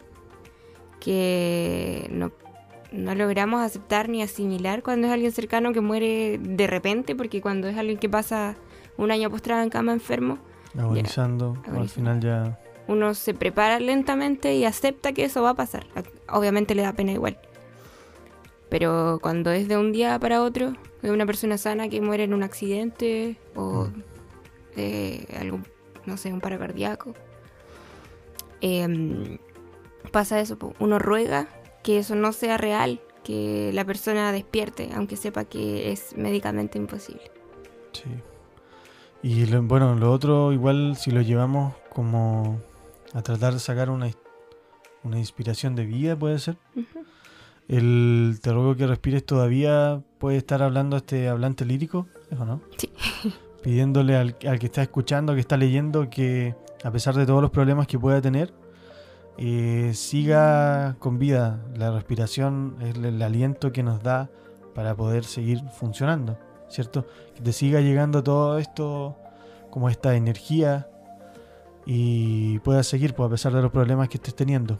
Que 1.00 2.07
no, 2.12 2.31
no 2.91 3.15
logramos 3.15 3.62
aceptar 3.62 4.10
ni 4.10 4.22
asimilar 4.24 4.81
cuando 4.84 5.07
es 5.07 5.13
alguien 5.13 5.31
cercano 5.31 5.74
que 5.74 5.81
muere 5.81 6.39
de 6.41 6.67
repente, 6.67 7.15
porque 7.15 7.41
cuando 7.41 7.67
es 7.67 7.77
alguien 7.77 7.98
que 7.98 8.10
pasa 8.10 8.55
un 8.98 9.12
año 9.12 9.29
postrado 9.29 9.63
en 9.63 9.69
cama 9.69 9.93
enfermo, 9.93 10.39
Agonizando, 10.77 11.53
al 11.65 11.72
agonizando. 11.72 11.88
final 11.89 12.19
ya. 12.19 12.60
Uno 12.88 13.13
se 13.13 13.34
prepara 13.34 13.79
lentamente 13.79 14.56
y 14.56 14.65
acepta 14.65 15.12
que 15.13 15.25
eso 15.25 15.41
va 15.41 15.51
a 15.51 15.56
pasar. 15.56 15.86
Obviamente 16.29 16.74
le 16.75 16.82
da 16.84 16.94
pena 16.94 17.12
igual. 17.12 17.38
Pero 18.70 19.20
cuando 19.22 19.51
es 19.51 19.67
de 19.67 19.77
un 19.77 19.91
día 19.91 20.20
para 20.20 20.41
otro, 20.44 20.74
de 21.01 21.12
una 21.12 21.25
persona 21.25 21.58
sana 21.58 21.88
que 21.89 22.01
muere 22.01 22.24
en 22.24 22.34
un 22.34 22.44
accidente 22.44 23.38
o 23.56 23.86
Mm. 23.86 24.03
de 24.75 25.27
algún, 25.39 25.65
no 26.06 26.17
sé, 26.17 26.32
un 26.34 26.41
paro 26.41 26.58
cardíaco, 26.60 27.13
em, 28.62 29.38
pasa 30.12 30.39
eso. 30.39 30.58
Uno 30.79 31.00
ruega 31.00 31.48
que 31.84 32.00
eso 32.00 32.15
no 32.15 32.34
sea 32.34 32.58
real, 32.58 33.00
que 33.24 33.72
la 33.74 33.86
persona 33.86 34.32
despierte, 34.32 34.89
aunque 34.96 35.15
sepa 35.17 35.46
que 35.46 35.91
es 35.91 36.15
médicamente 36.17 36.77
imposible. 36.77 37.32
Sí. 37.94 38.03
Y 39.24 39.46
lo- 39.48 39.63
bueno, 39.63 39.96
lo 39.96 40.12
otro, 40.12 40.51
igual 40.53 40.96
si 40.98 41.12
lo 41.12 41.22
llevamos 41.22 41.74
como 41.94 42.62
a 43.14 43.22
tratar 43.22 43.54
de 43.54 43.60
sacar 43.60 43.90
una, 43.90 44.10
una 45.04 45.18
inspiración 45.18 45.76
de 45.76 45.86
vida, 45.86 46.16
puede 46.18 46.40
ser. 46.40 46.58
El 47.68 48.40
te 48.42 48.54
ruego 48.54 48.76
que 48.76 48.88
respires 48.88 49.26
todavía 49.26 50.02
puede 50.20 50.38
estar 50.38 50.64
hablando 50.64 50.98
este 50.98 51.28
hablante 51.28 51.66
lírico, 51.66 52.08
¿eso 52.32 52.46
no? 52.46 52.62
Sí. 52.78 52.90
Pidiéndole 53.64 54.16
al, 54.16 54.36
al 54.48 54.60
que 54.60 54.68
está 54.68 54.82
escuchando, 54.82 55.34
que 55.34 55.42
está 55.42 55.58
leyendo, 55.58 56.10
que 56.10 56.56
a 56.84 56.92
pesar 56.92 57.16
de 57.16 57.26
todos 57.26 57.42
los 57.42 57.52
problemas 57.52 57.88
que 57.88 58.00
pueda 58.00 58.22
tener, 58.22 58.54
eh, 59.38 59.92
siga 59.94 60.96
con 61.00 61.20
vida. 61.20 61.64
La 61.76 61.92
respiración 61.92 62.78
es 62.82 62.96
el, 62.96 63.06
el 63.06 63.22
aliento 63.22 63.72
que 63.72 63.84
nos 63.84 64.02
da 64.02 64.30
para 64.74 64.96
poder 64.96 65.26
seguir 65.26 65.62
funcionando, 65.72 66.38
¿cierto? 66.70 67.06
Que 67.36 67.42
te 67.42 67.54
siga 67.54 67.82
llegando 67.82 68.24
todo 68.24 68.58
esto, 68.58 69.18
como 69.70 69.90
esta 69.90 70.16
energía, 70.16 70.88
y 71.89 72.60
puedas 72.60 72.86
seguir 72.86 73.15
pues, 73.15 73.27
a 73.27 73.29
pesar 73.32 73.53
de 73.53 73.62
los 73.62 73.72
problemas 73.72 74.10
que 74.10 74.17
estés 74.17 74.36
teniendo. 74.36 74.77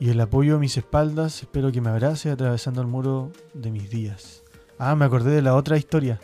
Y 0.00 0.10
el 0.10 0.20
apoyo 0.20 0.56
a 0.56 0.58
mis 0.58 0.76
espaldas, 0.76 1.40
espero 1.40 1.70
que 1.70 1.80
me 1.80 1.88
abrace 1.88 2.32
atravesando 2.32 2.82
el 2.82 2.88
muro 2.88 3.30
de 3.54 3.70
mis 3.70 3.88
días. 3.88 4.42
Ah, 4.76 4.96
me 4.96 5.04
acordé 5.04 5.30
de 5.30 5.42
la 5.42 5.54
otra 5.54 5.78
historia, 5.78 6.20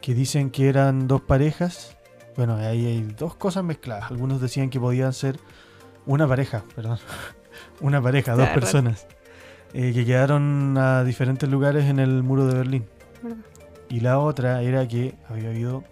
que 0.00 0.14
dicen 0.14 0.50
que 0.50 0.68
eran 0.68 1.08
dos 1.08 1.22
parejas. 1.22 1.98
Bueno, 2.36 2.54
ahí 2.54 2.86
hay 2.86 3.02
dos 3.02 3.34
cosas 3.34 3.64
mezcladas. 3.64 4.12
Algunos 4.12 4.40
decían 4.40 4.70
que 4.70 4.78
podían 4.78 5.12
ser 5.12 5.40
una 6.06 6.28
pareja, 6.28 6.62
perdón. 6.76 6.98
una 7.80 8.00
pareja, 8.00 8.36
dos 8.36 8.48
personas. 8.50 9.08
eh, 9.74 9.92
que 9.92 10.06
quedaron 10.06 10.78
a 10.78 11.02
diferentes 11.02 11.48
lugares 11.50 11.86
en 11.86 11.98
el 11.98 12.22
muro 12.22 12.46
de 12.46 12.54
Berlín. 12.54 12.86
Y 13.88 14.00
la 14.00 14.20
otra 14.20 14.62
era 14.62 14.86
que 14.86 15.16
había 15.28 15.50
habido 15.50 15.82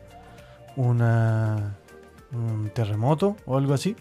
una, 0.77 1.80
un 2.33 2.71
terremoto 2.75 3.37
o 3.47 3.57
algo 3.59 3.75
así. 3.75 3.97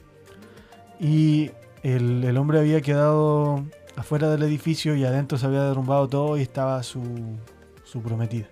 Y 1.00 1.52
el, 1.84 2.24
el 2.24 2.38
hombre 2.38 2.60
había 2.60 2.82
quedado 2.82 3.64
afuera 3.96 4.30
del 4.30 4.44
edificio 4.44 4.96
y 4.96 5.06
adentro 5.06 5.38
se 5.38 5.46
había 5.46 5.64
derrumbado 5.64 6.08
todo 6.08 6.38
y 6.38 6.42
estaba 6.42 6.82
su, 6.84 7.02
su 7.84 8.02
prometida. 8.02 8.48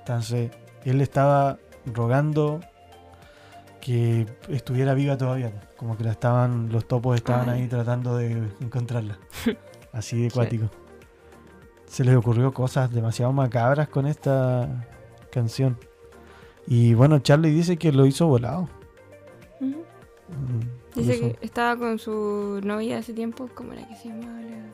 Entonces, 0.00 0.50
él 0.84 1.00
estaba 1.00 1.58
rogando 1.86 2.60
que 3.80 4.26
estuviera 4.48 4.94
viva 4.94 5.16
todavía. 5.16 5.52
Como 5.76 5.96
que 5.96 6.04
la 6.04 6.12
estaban, 6.12 6.70
los 6.70 6.86
topos 6.86 7.16
estaban 7.16 7.48
Ay. 7.50 7.62
ahí 7.62 7.68
tratando 7.68 8.16
de 8.16 8.48
encontrarla. 8.60 9.18
Así 9.92 10.22
de 10.22 10.30
Sí. 10.30 10.34
cuático. 10.34 10.70
Se 11.86 12.02
les 12.04 12.16
ocurrió 12.16 12.52
cosas 12.52 12.90
demasiado 12.90 13.32
macabras 13.32 13.88
con 13.88 14.06
esta 14.06 14.86
canción. 15.30 15.78
Y 16.66 16.94
bueno, 16.94 17.18
Charlie 17.18 17.50
dice 17.50 17.76
que 17.76 17.92
lo 17.92 18.06
hizo 18.06 18.26
volado. 18.26 18.68
Mm, 19.60 19.74
Dice 20.94 21.18
que 21.20 21.38
estaba 21.44 21.76
con 21.76 21.98
su 21.98 22.60
novia 22.62 22.98
hace 22.98 23.12
tiempo, 23.12 23.48
como 23.54 23.74
la 23.74 23.86
que 23.86 23.96
se 23.96 24.08
llamaba 24.08 24.40
la 24.40 24.64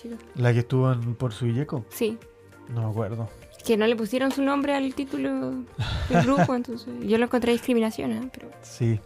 chica. 0.00 0.16
La 0.36 0.52
que 0.52 0.60
estuvo 0.60 0.92
en 0.92 1.14
Por 1.16 1.32
su 1.32 1.46
Yeco. 1.48 1.84
Sí, 1.90 2.18
No 2.72 2.82
me 2.84 2.90
acuerdo. 2.90 3.28
que 3.66 3.76
no 3.76 3.86
le 3.86 3.96
pusieron 3.96 4.30
su 4.30 4.42
nombre 4.42 4.74
al 4.74 4.94
título 4.94 5.50
del 6.08 6.22
grupo, 6.22 6.54
entonces 6.54 6.88
yo 7.02 7.18
lo 7.18 7.24
encontré 7.24 7.52
discriminación, 7.52 8.12
¿eh? 8.12 8.30
pero 8.32 8.48
Sí. 8.62 9.00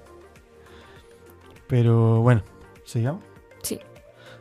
Pero 1.67 2.21
bueno, 2.23 2.43
¿sigamos? 2.85 3.23
sí. 3.63 3.79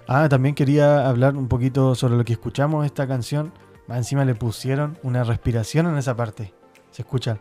Ah, 0.10 0.30
también 0.30 0.56
quería 0.56 1.06
hablar 1.10 1.36
un 1.36 1.50
poquito 1.50 1.94
sobre 1.94 2.16
lo 2.16 2.24
que 2.24 2.32
escuchamos 2.34 2.86
esta 2.86 3.06
canción. 3.08 3.52
Encima 3.90 4.24
le 4.24 4.36
pusieron 4.36 4.98
una 5.04 5.26
respiración 5.26 5.86
en 5.88 5.98
esa 5.98 6.16
parte. 6.16 6.54
Se 6.92 7.02
escucha. 7.02 7.38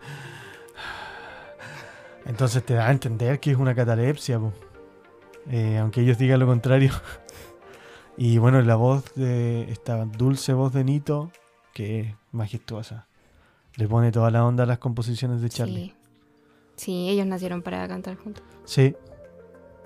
Entonces 2.25 2.65
te 2.65 2.75
da 2.75 2.89
a 2.89 2.91
entender 2.91 3.39
que 3.41 3.53
es 3.53 3.57
una 3.57 3.75
catalepsia. 3.75 4.41
Eh, 5.51 5.79
aunque 5.79 6.01
ellos 6.01 6.19
digan 6.19 6.41
lo 6.41 6.47
contrario. 6.47 6.91
y 8.17 8.39
bueno, 8.39 8.61
la 8.63 8.75
voz 8.77 9.15
de 9.15 9.71
esta 9.71 10.05
dulce 10.05 10.53
voz 10.53 10.73
de 10.73 10.85
Nito, 10.85 11.31
que 11.73 12.01
es 12.01 12.15
majestuosa. 12.33 13.07
Le 13.77 13.87
pone 13.87 14.11
toda 14.11 14.31
la 14.31 14.45
onda 14.45 14.65
a 14.65 14.67
las 14.67 14.79
composiciones 14.79 15.41
de 15.41 15.49
Charlie. 15.51 15.87
Sí. 15.89 15.95
Sí, 16.77 17.09
ellos 17.09 17.27
nacieron 17.27 17.63
para 17.63 17.87
cantar 17.89 18.17
juntos. 18.17 18.45
Sí. 18.65 18.95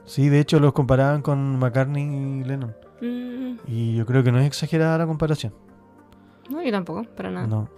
Sí, 0.06 0.28
de 0.28 0.40
hecho 0.40 0.58
los 0.58 0.72
comparaban 0.72 1.22
con 1.22 1.56
McCartney 1.58 2.02
y 2.40 2.44
Lennon. 2.44 2.74
Mm, 3.00 3.58
Y 3.68 3.94
yo 3.96 4.06
creo 4.06 4.24
que 4.24 4.32
no 4.32 4.40
es 4.40 4.46
exagerada 4.46 4.98
la 4.98 5.06
comparación. 5.06 5.52
no, 6.50 6.62
yo 6.62 6.72
tampoco, 6.72 7.04
para 7.14 7.30
nada. 7.30 7.46
No. 7.46 7.68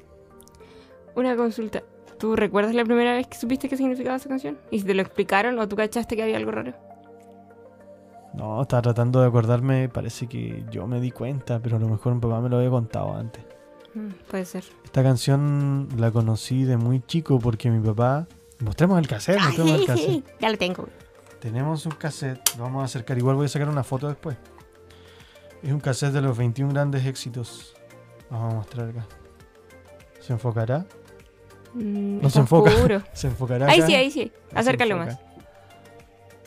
Una 1.14 1.36
consulta. 1.36 1.82
¿Tú 2.18 2.36
recuerdas 2.36 2.74
la 2.74 2.84
primera 2.84 3.14
vez 3.14 3.26
que 3.26 3.36
supiste 3.36 3.68
qué 3.68 3.76
significaba 3.76 4.16
esa 4.16 4.28
canción? 4.28 4.58
¿Y 4.70 4.78
si 4.78 4.86
te 4.86 4.94
lo 4.94 5.02
explicaron 5.02 5.58
o 5.58 5.68
tú 5.68 5.76
cachaste 5.76 6.16
que 6.16 6.22
había 6.22 6.36
algo 6.36 6.52
raro? 6.52 6.72
No, 8.34 8.62
estaba 8.62 8.80
tratando 8.80 9.20
de 9.20 9.26
acordarme, 9.26 9.88
parece 9.88 10.26
que 10.26 10.64
yo 10.70 10.86
me 10.86 11.00
di 11.00 11.10
cuenta, 11.10 11.60
pero 11.60 11.76
a 11.76 11.80
lo 11.80 11.88
mejor 11.88 12.14
mi 12.14 12.20
papá 12.20 12.40
me 12.40 12.48
lo 12.48 12.58
había 12.58 12.70
contado 12.70 13.14
antes. 13.14 13.44
Mm, 13.94 14.08
puede 14.30 14.44
ser. 14.44 14.64
Esta 14.84 15.02
canción 15.02 15.88
la 15.98 16.10
conocí 16.10 16.64
de 16.64 16.76
muy 16.76 17.02
chico 17.04 17.38
porque 17.38 17.70
mi 17.70 17.84
papá... 17.84 18.26
Mostremos 18.60 18.98
el 19.00 19.08
cassette, 19.08 19.40
mostremos 19.40 19.72
el 19.72 19.86
cassette. 19.86 20.24
ya 20.40 20.48
lo 20.48 20.56
tengo. 20.56 20.86
Tenemos 21.40 21.84
un 21.84 21.92
cassette, 21.92 22.56
lo 22.56 22.62
vamos 22.62 22.82
a 22.82 22.84
acercar, 22.84 23.18
igual 23.18 23.34
voy 23.34 23.46
a 23.46 23.48
sacar 23.48 23.68
una 23.68 23.82
foto 23.82 24.06
después. 24.06 24.36
Es 25.60 25.72
un 25.72 25.80
cassette 25.80 26.12
de 26.12 26.22
los 26.22 26.38
21 26.38 26.72
grandes 26.72 27.04
éxitos. 27.04 27.74
Vamos 28.30 28.52
a 28.52 28.56
mostrar 28.56 28.88
acá. 28.90 29.06
¿Se 30.20 30.32
enfocará? 30.32 30.86
Mm, 31.74 32.20
No 32.22 32.30
se 32.30 32.38
enfoca. 32.40 32.70
oscuro. 32.70 33.02
¿Se 33.12 33.26
enfocará 33.28 33.66
Ahí 33.68 33.78
acá? 33.78 33.86
sí, 33.86 33.94
ahí 33.94 34.10
sí. 34.10 34.32
Acércalo 34.54 34.96
más. 34.98 35.18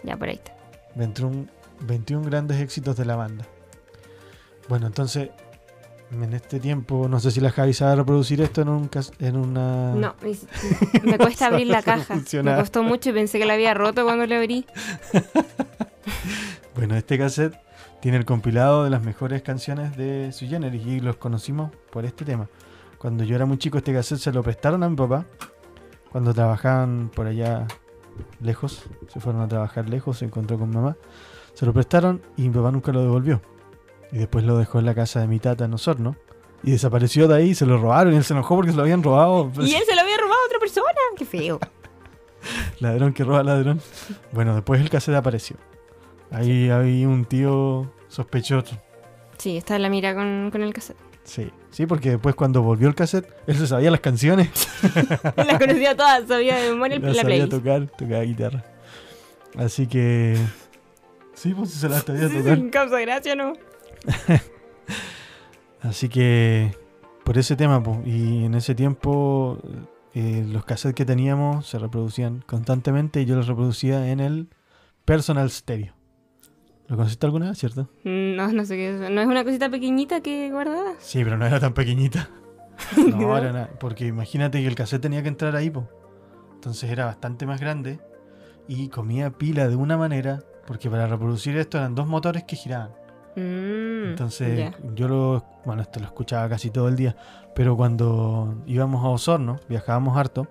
Ya, 0.03 0.17
por 0.17 0.29
ahí 0.29 0.35
está. 0.35 0.53
21, 0.95 1.47
21 1.81 2.25
grandes 2.25 2.61
éxitos 2.61 2.95
de 2.95 3.05
la 3.05 3.15
banda. 3.15 3.45
Bueno, 4.69 4.87
entonces, 4.87 5.29
en 6.11 6.33
este 6.33 6.59
tiempo, 6.59 7.07
no 7.09 7.19
sé 7.19 7.31
si 7.31 7.39
la 7.41 7.51
Javi 7.51 7.73
sabe 7.73 7.95
reproducir 7.97 8.39
esto 8.41 8.61
en, 8.61 8.69
un, 8.69 8.89
en 9.19 9.35
una... 9.35 9.93
No, 9.95 10.15
me, 10.21 11.01
me 11.03 11.17
cuesta 11.17 11.47
abrir 11.47 11.67
la 11.67 11.81
caja. 11.81 12.15
Me 12.43 12.55
costó 12.55 12.83
mucho 12.83 13.09
y 13.09 13.13
pensé 13.13 13.39
que 13.39 13.45
la 13.45 13.53
había 13.55 13.73
roto 13.73 14.03
cuando 14.05 14.25
la 14.25 14.37
abrí. 14.37 14.65
Bueno, 16.75 16.95
este 16.97 17.17
cassette 17.17 17.55
tiene 18.01 18.17
el 18.17 18.25
compilado 18.25 18.83
de 18.83 18.89
las 18.89 19.01
mejores 19.01 19.41
canciones 19.41 19.95
de 19.95 20.31
su 20.33 20.45
género 20.47 20.75
y 20.75 20.99
los 20.99 21.15
conocimos 21.15 21.71
por 21.89 22.05
este 22.05 22.25
tema. 22.25 22.49
Cuando 23.05 23.23
yo 23.23 23.35
era 23.35 23.45
muy 23.45 23.59
chico, 23.59 23.77
este 23.77 23.93
cassette 23.93 24.17
se 24.17 24.31
lo 24.31 24.41
prestaron 24.41 24.81
a 24.81 24.89
mi 24.89 24.95
papá 24.95 25.27
cuando 26.11 26.33
trabajaban 26.33 27.11
por 27.13 27.27
allá 27.27 27.67
lejos. 28.41 28.89
Se 29.09 29.19
fueron 29.19 29.43
a 29.43 29.47
trabajar 29.47 29.87
lejos, 29.87 30.17
se 30.17 30.25
encontró 30.25 30.57
con 30.57 30.71
mamá. 30.71 30.97
Se 31.53 31.67
lo 31.67 31.73
prestaron 31.73 32.23
y 32.35 32.41
mi 32.41 32.49
papá 32.49 32.71
nunca 32.71 32.91
lo 32.91 33.03
devolvió. 33.03 33.43
Y 34.11 34.17
después 34.17 34.43
lo 34.43 34.57
dejó 34.57 34.79
en 34.79 34.87
la 34.87 34.95
casa 34.95 35.19
de 35.19 35.27
mi 35.27 35.37
tata 35.37 35.65
en 35.65 35.75
Osorno. 35.75 36.15
Y 36.63 36.71
desapareció 36.71 37.27
de 37.27 37.35
ahí, 37.35 37.53
se 37.53 37.67
lo 37.67 37.77
robaron 37.77 38.11
y 38.11 38.15
él 38.15 38.23
se 38.23 38.33
enojó 38.33 38.55
porque 38.55 38.71
se 38.71 38.77
lo 38.77 38.81
habían 38.81 39.03
robado. 39.03 39.51
Y 39.59 39.75
él 39.75 39.83
se 39.87 39.93
lo 39.93 40.01
había 40.01 40.17
robado 40.17 40.41
a 40.41 40.45
otra 40.47 40.57
persona. 40.59 40.87
Qué 41.15 41.25
feo. 41.25 41.59
Ladrón 42.79 43.13
que 43.13 43.23
roba 43.23 43.43
ladrón. 43.43 43.81
Bueno, 44.31 44.55
después 44.55 44.81
el 44.81 44.89
cassette 44.89 45.17
apareció. 45.17 45.57
Ahí 46.31 46.71
había 46.71 47.07
un 47.07 47.25
tío 47.25 47.87
sospechoso. 48.07 48.81
Sí, 49.37 49.57
está 49.57 49.75
en 49.75 49.83
la 49.83 49.89
mira 49.89 50.15
con, 50.15 50.49
con 50.51 50.63
el 50.63 50.73
cassette. 50.73 50.97
Sí, 51.25 51.51
sí, 51.71 51.85
porque 51.87 52.11
después 52.11 52.35
cuando 52.35 52.61
volvió 52.61 52.87
el 52.87 52.95
cassette, 52.95 53.27
él 53.47 53.57
se 53.57 53.67
sabía 53.67 53.91
las 53.91 53.99
canciones. 53.99 54.49
Las 55.35 55.59
conocía 55.59 55.95
todas, 55.97 56.27
sabía 56.27 56.55
de 56.57 56.69
memoria 56.69 56.99
las 56.99 57.15
la 57.15 57.21
sabía 57.23 57.49
tocar, 57.49 57.87
tocaba 57.87 58.21
guitarra. 58.21 58.63
Así 59.57 59.87
que... 59.87 60.37
Sí, 61.33 61.53
pues 61.53 61.71
se 61.71 61.89
las 61.89 62.03
sabía 62.03 62.29
tocar. 62.29 62.55
sin 62.55 62.69
causa 62.69 62.99
gracia, 62.99 63.35
¿no? 63.35 63.53
Así 65.81 66.07
que... 66.07 66.77
Por 67.23 67.39
ese 67.39 67.55
tema, 67.55 67.81
pues, 67.81 68.05
y 68.05 68.45
en 68.45 68.53
ese 68.53 68.75
tiempo 68.75 69.59
eh, 70.13 70.45
los 70.47 70.63
cassettes 70.63 70.93
que 70.93 71.05
teníamos 71.05 71.65
se 71.65 71.79
reproducían 71.79 72.43
constantemente 72.45 73.21
y 73.21 73.25
yo 73.25 73.35
los 73.35 73.47
reproducía 73.47 74.11
en 74.11 74.19
el 74.19 74.47
Personal 75.05 75.49
Stereo. 75.49 75.94
¿Lo 76.87 76.95
conociste 76.97 77.25
alguna 77.25 77.49
vez, 77.49 77.57
cierto? 77.57 77.89
No, 78.03 78.47
no 78.51 78.65
sé 78.65 78.75
qué 78.75 78.89
es. 78.91 79.11
¿No 79.11 79.21
es 79.21 79.27
una 79.27 79.43
cosita 79.43 79.69
pequeñita 79.69 80.21
que 80.21 80.51
guardabas? 80.51 80.95
Sí, 80.99 81.23
pero 81.23 81.37
no 81.37 81.45
era 81.45 81.59
tan 81.59 81.73
pequeñita. 81.73 82.29
No, 82.97 83.37
era 83.37 83.53
nada. 83.53 83.69
Porque 83.79 84.05
imagínate 84.05 84.61
que 84.61 84.67
el 84.67 84.75
cassette 84.75 85.01
tenía 85.01 85.23
que 85.23 85.29
entrar 85.29 85.55
ahí, 85.55 85.69
po. 85.69 85.87
Entonces 86.55 86.89
era 86.91 87.05
bastante 87.05 87.45
más 87.45 87.59
grande 87.61 87.99
y 88.67 88.89
comía 88.89 89.29
pila 89.31 89.67
de 89.69 89.75
una 89.77 89.97
manera, 89.97 90.43
porque 90.67 90.89
para 90.89 91.07
reproducir 91.07 91.55
esto 91.57 91.77
eran 91.77 91.95
dos 91.95 92.05
motores 92.07 92.43
que 92.43 92.55
giraban. 92.57 92.89
Mm, 93.37 94.09
Entonces 94.09 94.73
yo 94.93 95.07
lo, 95.07 95.45
bueno, 95.65 95.81
esto 95.83 95.99
lo 95.99 96.05
escuchaba 96.07 96.49
casi 96.49 96.69
todo 96.69 96.87
el 96.89 96.95
día, 96.97 97.15
pero 97.55 97.77
cuando 97.77 98.61
íbamos 98.65 99.05
a 99.05 99.09
Osorno, 99.09 99.57
viajábamos 99.69 100.17
harto, 100.17 100.47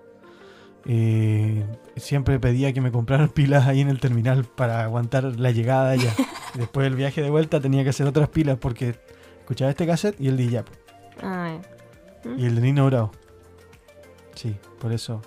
eh, 0.85 1.65
siempre 1.95 2.39
pedía 2.39 2.71
que 2.73 2.81
me 2.81 2.91
compraran 2.91 3.29
pilas 3.33 3.67
ahí 3.67 3.81
en 3.81 3.89
el 3.89 3.99
terminal 3.99 4.43
para 4.45 4.83
aguantar 4.83 5.23
la 5.23 5.51
llegada 5.51 5.91
allá. 5.91 6.13
Después 6.55 6.85
del 6.85 6.95
viaje 6.95 7.21
de 7.21 7.29
vuelta 7.29 7.59
tenía 7.59 7.83
que 7.83 7.89
hacer 7.89 8.07
otras 8.07 8.29
pilas 8.29 8.57
porque 8.59 8.95
escuchaba 9.39 9.71
este 9.71 9.85
cassette 9.85 10.19
y 10.19 10.27
el 10.27 10.37
de. 10.37 10.63
Ah, 11.21 11.57
Y 12.37 12.45
el 12.45 12.55
de 12.55 12.61
Nino 12.61 12.85
Bravo. 12.85 13.11
Sí, 14.35 14.55
por 14.79 14.91
eso. 14.91 15.21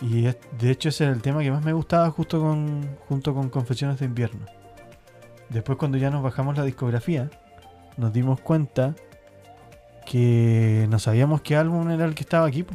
Y 0.00 0.26
es- 0.26 0.36
de 0.58 0.70
hecho 0.70 0.88
ese 0.90 1.04
era 1.04 1.12
el 1.12 1.22
tema 1.22 1.40
que 1.42 1.50
más 1.50 1.64
me 1.64 1.72
gustaba 1.72 2.10
justo 2.10 2.40
con, 2.40 2.96
junto 3.08 3.34
con 3.34 3.48
Confesiones 3.48 3.98
de 3.98 4.06
Invierno. 4.06 4.44
Después 5.48 5.78
cuando 5.78 5.98
ya 5.98 6.10
nos 6.10 6.22
bajamos 6.22 6.56
la 6.56 6.64
discografía, 6.64 7.30
nos 7.96 8.12
dimos 8.12 8.40
cuenta 8.40 8.94
que 10.06 10.86
no 10.90 10.98
sabíamos 10.98 11.40
qué 11.42 11.56
álbum 11.56 11.90
era 11.90 12.04
el 12.04 12.14
que 12.14 12.22
estaba 12.22 12.46
aquí, 12.46 12.62
po, 12.62 12.74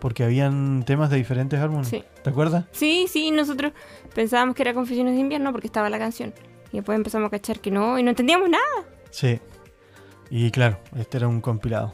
porque 0.00 0.24
habían 0.24 0.84
temas 0.84 1.10
de 1.10 1.16
diferentes 1.16 1.58
álbumes. 1.60 1.88
sí. 1.88 2.04
¿Te 2.22 2.30
acuerdas? 2.30 2.64
Sí, 2.72 3.06
sí, 3.08 3.30
nosotros 3.30 3.72
pensábamos 4.14 4.54
que 4.54 4.62
era 4.62 4.74
Confesiones 4.74 5.14
de 5.14 5.20
Invierno 5.20 5.50
porque 5.52 5.66
estaba 5.66 5.88
la 5.90 5.98
canción. 5.98 6.32
Y 6.72 6.76
después 6.76 6.96
empezamos 6.96 7.28
a 7.28 7.30
cachar 7.30 7.60
que 7.60 7.70
no, 7.70 7.98
y 7.98 8.02
no 8.02 8.10
entendíamos 8.10 8.48
nada. 8.50 8.64
Sí. 9.10 9.40
Y 10.30 10.50
claro, 10.50 10.78
este 10.96 11.16
era 11.16 11.28
un 11.28 11.40
compilado. 11.40 11.92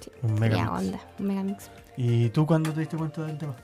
Sí, 0.00 0.10
Un 0.22 0.34
Ya, 0.36 0.40
mega. 0.40 0.72
onda, 0.72 1.00
un 1.18 1.26
megamix. 1.26 1.70
¿Y 1.96 2.30
tú 2.30 2.46
cuándo 2.46 2.72
te 2.72 2.80
diste 2.80 2.96
cuenta 2.96 3.22
del 3.26 3.36
tema? 3.36 3.54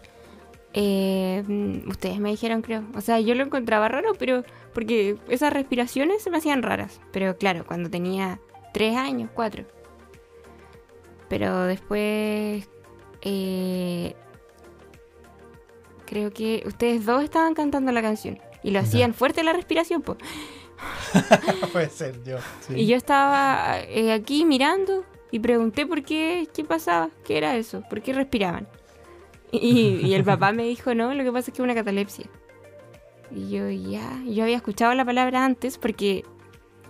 Eh, 0.74 1.42
mm, 1.46 1.88
ustedes 1.88 2.18
me 2.18 2.28
dijeron, 2.28 2.60
creo. 2.60 2.82
O 2.94 3.00
sea, 3.00 3.18
yo 3.20 3.34
lo 3.34 3.42
encontraba 3.44 3.88
raro, 3.88 4.12
pero 4.18 4.44
porque 4.74 5.16
esas 5.30 5.50
respiraciones 5.54 6.22
se 6.22 6.28
me 6.30 6.36
hacían 6.36 6.62
raras. 6.62 7.00
Pero 7.12 7.38
claro, 7.38 7.64
cuando 7.64 7.88
tenía 7.88 8.38
tres 8.74 8.94
años, 8.96 9.30
cuatro. 9.32 9.64
Pero 11.30 11.64
después, 11.64 12.68
eh, 13.22 14.14
creo 16.06 16.32
que 16.32 16.62
ustedes 16.66 17.04
dos 17.04 17.22
estaban 17.22 17.54
cantando 17.54 17.92
la 17.92 18.02
canción 18.02 18.38
y 18.62 18.70
lo 18.70 18.80
Ya. 18.80 18.86
hacían 18.86 19.14
fuerte 19.14 19.42
la 19.42 19.52
respiración, 19.52 20.02
pues. 20.02 20.18
Puede 21.72 21.88
ser 21.90 22.22
yo. 22.24 22.38
sí. 22.60 22.74
Y 22.76 22.86
yo 22.86 22.96
estaba 22.96 23.80
eh, 23.80 24.12
aquí 24.12 24.44
mirando 24.44 25.04
y 25.30 25.38
pregunté 25.40 25.86
por 25.86 26.02
qué, 26.02 26.48
qué 26.54 26.64
pasaba, 26.64 27.10
qué 27.24 27.38
era 27.38 27.56
eso, 27.56 27.82
por 27.88 28.02
qué 28.02 28.12
respiraban. 28.12 28.68
Y, 29.52 30.00
y 30.04 30.14
el 30.14 30.24
papá 30.24 30.52
me 30.52 30.64
dijo, 30.64 30.94
no, 30.94 31.14
lo 31.14 31.22
que 31.24 31.32
pasa 31.32 31.50
es 31.50 31.56
que 31.56 31.62
es 31.62 31.64
una 31.64 31.74
catalepsia. 31.74 32.26
Y 33.30 33.48
yo, 33.50 33.70
ya, 33.70 34.22
yo 34.26 34.42
había 34.44 34.56
escuchado 34.56 34.92
la 34.94 35.04
palabra 35.04 35.44
antes 35.44 35.78
porque 35.78 36.24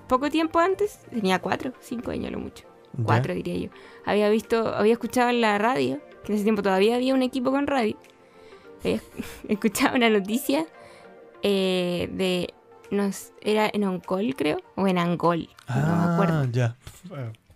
poco 0.09 0.31
tiempo 0.31 0.59
antes, 0.59 1.01
tenía 1.11 1.39
cuatro, 1.41 1.73
cinco 1.81 2.11
años 2.11 2.29
a 2.29 2.31
lo 2.31 2.39
mucho, 2.39 2.65
Ya. 2.97 3.05
cuatro 3.05 3.35
diría 3.35 3.57
yo. 3.57 3.71
Había 4.05 4.29
visto, 4.31 4.69
había 4.75 4.95
escuchado 4.95 5.31
en 5.31 5.41
la 5.41 5.59
radio, 5.59 6.01
que 6.27 6.33
en 6.33 6.37
ese 6.37 6.45
tiempo 6.45 6.63
todavía 6.63 6.97
había 6.97 7.15
un 7.15 7.23
equipo 7.23 7.51
con 7.51 7.67
radio. 7.67 7.97
Había 8.85 9.01
escuchado 9.49 9.97
una 9.97 10.11
noticia 10.11 10.67
eh, 11.43 12.09
de, 12.13 12.53
nos, 12.91 13.33
era 13.41 13.69
en 13.73 13.83
Oncol 13.85 14.35
creo, 14.37 14.59
o 14.77 14.87
en 14.87 14.99
Angol, 14.99 15.49
no 15.69 15.75
me 15.97 16.13
acuerdo. 16.15 16.41
Ah, 16.43 16.47
ya. 16.53 16.77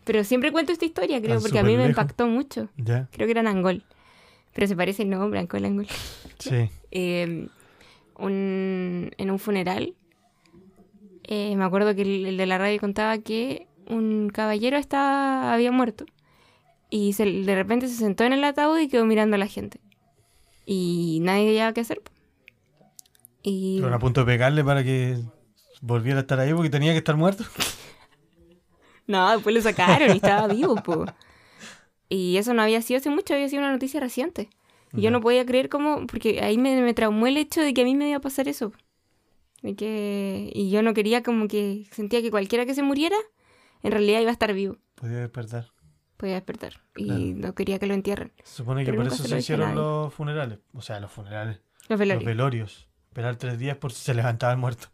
Pero 0.04 0.24
siempre 0.24 0.50
cuento 0.50 0.72
esta 0.72 0.86
historia, 0.86 1.20
creo, 1.20 1.34
Tan 1.34 1.42
porque 1.42 1.58
a 1.58 1.62
mí 1.62 1.76
me 1.76 1.86
impactó 1.86 2.26
mucho. 2.26 2.68
Ya. 2.78 3.06
Creo 3.12 3.26
que 3.26 3.32
era 3.32 3.42
en 3.42 3.46
Angol. 3.48 3.84
Pero 4.54 4.66
se 4.66 4.74
parece 4.74 5.02
el 5.02 5.10
nombre, 5.10 5.38
Angol, 5.40 5.64
Angol. 5.64 5.86
Sí. 6.38 6.70
Eh, 6.92 7.46
un- 8.18 9.10
en 9.16 9.30
un 9.30 9.38
funeral, 9.38 9.94
eh, 11.24 11.54
me 11.54 11.62
acuerdo 11.64 11.94
que 11.94 12.02
el, 12.02 12.26
el 12.26 12.36
de 12.36 12.46
la 12.46 12.58
radio 12.58 12.80
contaba 12.80 13.18
que 13.18 13.68
un 13.86 14.28
caballero 14.32 14.76
estaba, 14.76 15.52
había 15.52 15.70
muerto. 15.70 16.04
Y 16.90 17.12
se- 17.12 17.24
de 17.24 17.54
repente 17.54 17.88
se 17.88 17.94
sentó 17.94 18.24
en 18.24 18.32
el 18.32 18.42
ataúd 18.44 18.78
y 18.78 18.88
quedó 18.88 19.04
mirando 19.06 19.36
a 19.36 19.38
la 19.38 19.46
gente. 19.46 19.80
Y 20.66 21.18
nadie 21.22 21.46
sabía 21.46 21.72
qué 21.72 21.80
hacer. 21.80 22.02
Y 23.42 23.82
a 23.82 23.98
punto 23.98 24.20
de 24.20 24.26
pegarle 24.26 24.62
para 24.62 24.84
que 24.84 25.18
volviera 25.80 26.18
a 26.18 26.22
estar 26.22 26.38
ahí 26.40 26.52
porque 26.52 26.70
tenía 26.70 26.92
que 26.92 26.98
estar 26.98 27.16
muerto. 27.16 27.44
No, 29.06 29.28
después 29.32 29.52
lo 29.52 29.60
sacaron 29.60 30.10
y 30.12 30.16
estaba 30.18 30.46
vivo, 30.46 30.76
po. 30.76 31.04
Y 32.08 32.36
eso 32.36 32.54
no 32.54 32.62
había 32.62 32.80
sido 32.80 32.98
hace 32.98 33.10
mucho, 33.10 33.34
había 33.34 33.48
sido 33.48 33.60
una 33.62 33.72
noticia 33.72 33.98
reciente. 33.98 34.48
Y 34.94 35.00
yo 35.02 35.10
no 35.10 35.20
podía 35.20 35.44
creer 35.44 35.68
cómo, 35.68 36.06
porque 36.06 36.40
ahí 36.42 36.58
me, 36.58 36.80
me 36.80 36.94
traumó 36.94 37.26
el 37.26 37.36
hecho 37.36 37.60
de 37.60 37.74
que 37.74 37.82
a 37.82 37.84
mí 37.84 37.96
me 37.96 38.08
iba 38.08 38.18
a 38.18 38.20
pasar 38.20 38.46
eso. 38.46 38.72
De 39.62 39.74
que, 39.74 40.50
y 40.54 40.70
yo 40.70 40.82
no 40.82 40.94
quería 40.94 41.24
como 41.24 41.48
que, 41.48 41.88
sentía 41.90 42.22
que 42.22 42.30
cualquiera 42.30 42.66
que 42.66 42.74
se 42.74 42.82
muriera, 42.84 43.16
en 43.82 43.90
realidad 43.90 44.20
iba 44.20 44.30
a 44.30 44.32
estar 44.32 44.52
vivo, 44.52 44.76
Podía 44.94 45.18
despertar. 45.18 45.66
Podía 46.20 46.34
despertar. 46.34 46.74
Y 46.96 47.06
Claro. 47.06 47.20
no 47.48 47.54
quería 47.54 47.78
que 47.78 47.86
lo 47.86 47.94
entierren. 47.94 48.32
Se 48.44 48.54
supone 48.56 48.84
que 48.84 48.90
Pero 48.92 49.02
por 49.04 49.12
eso 49.12 49.22
se 49.24 49.28
lo 49.28 49.38
hicieron 49.38 49.74
los 49.74 50.12
funerales. 50.14 50.58
O 50.74 50.82
sea, 50.82 51.00
los 51.00 51.10
funerales. 51.10 51.60
Los 51.88 51.98
velorios. 51.98 52.22
Los 52.24 52.26
velorios. 52.26 52.88
Esperar 53.08 53.36
tres 53.36 53.58
días 53.58 53.76
por 53.76 53.92
si 53.92 54.02
se 54.04 54.14
levantaba 54.14 54.52
el 54.52 54.58
muerto. 54.58 54.88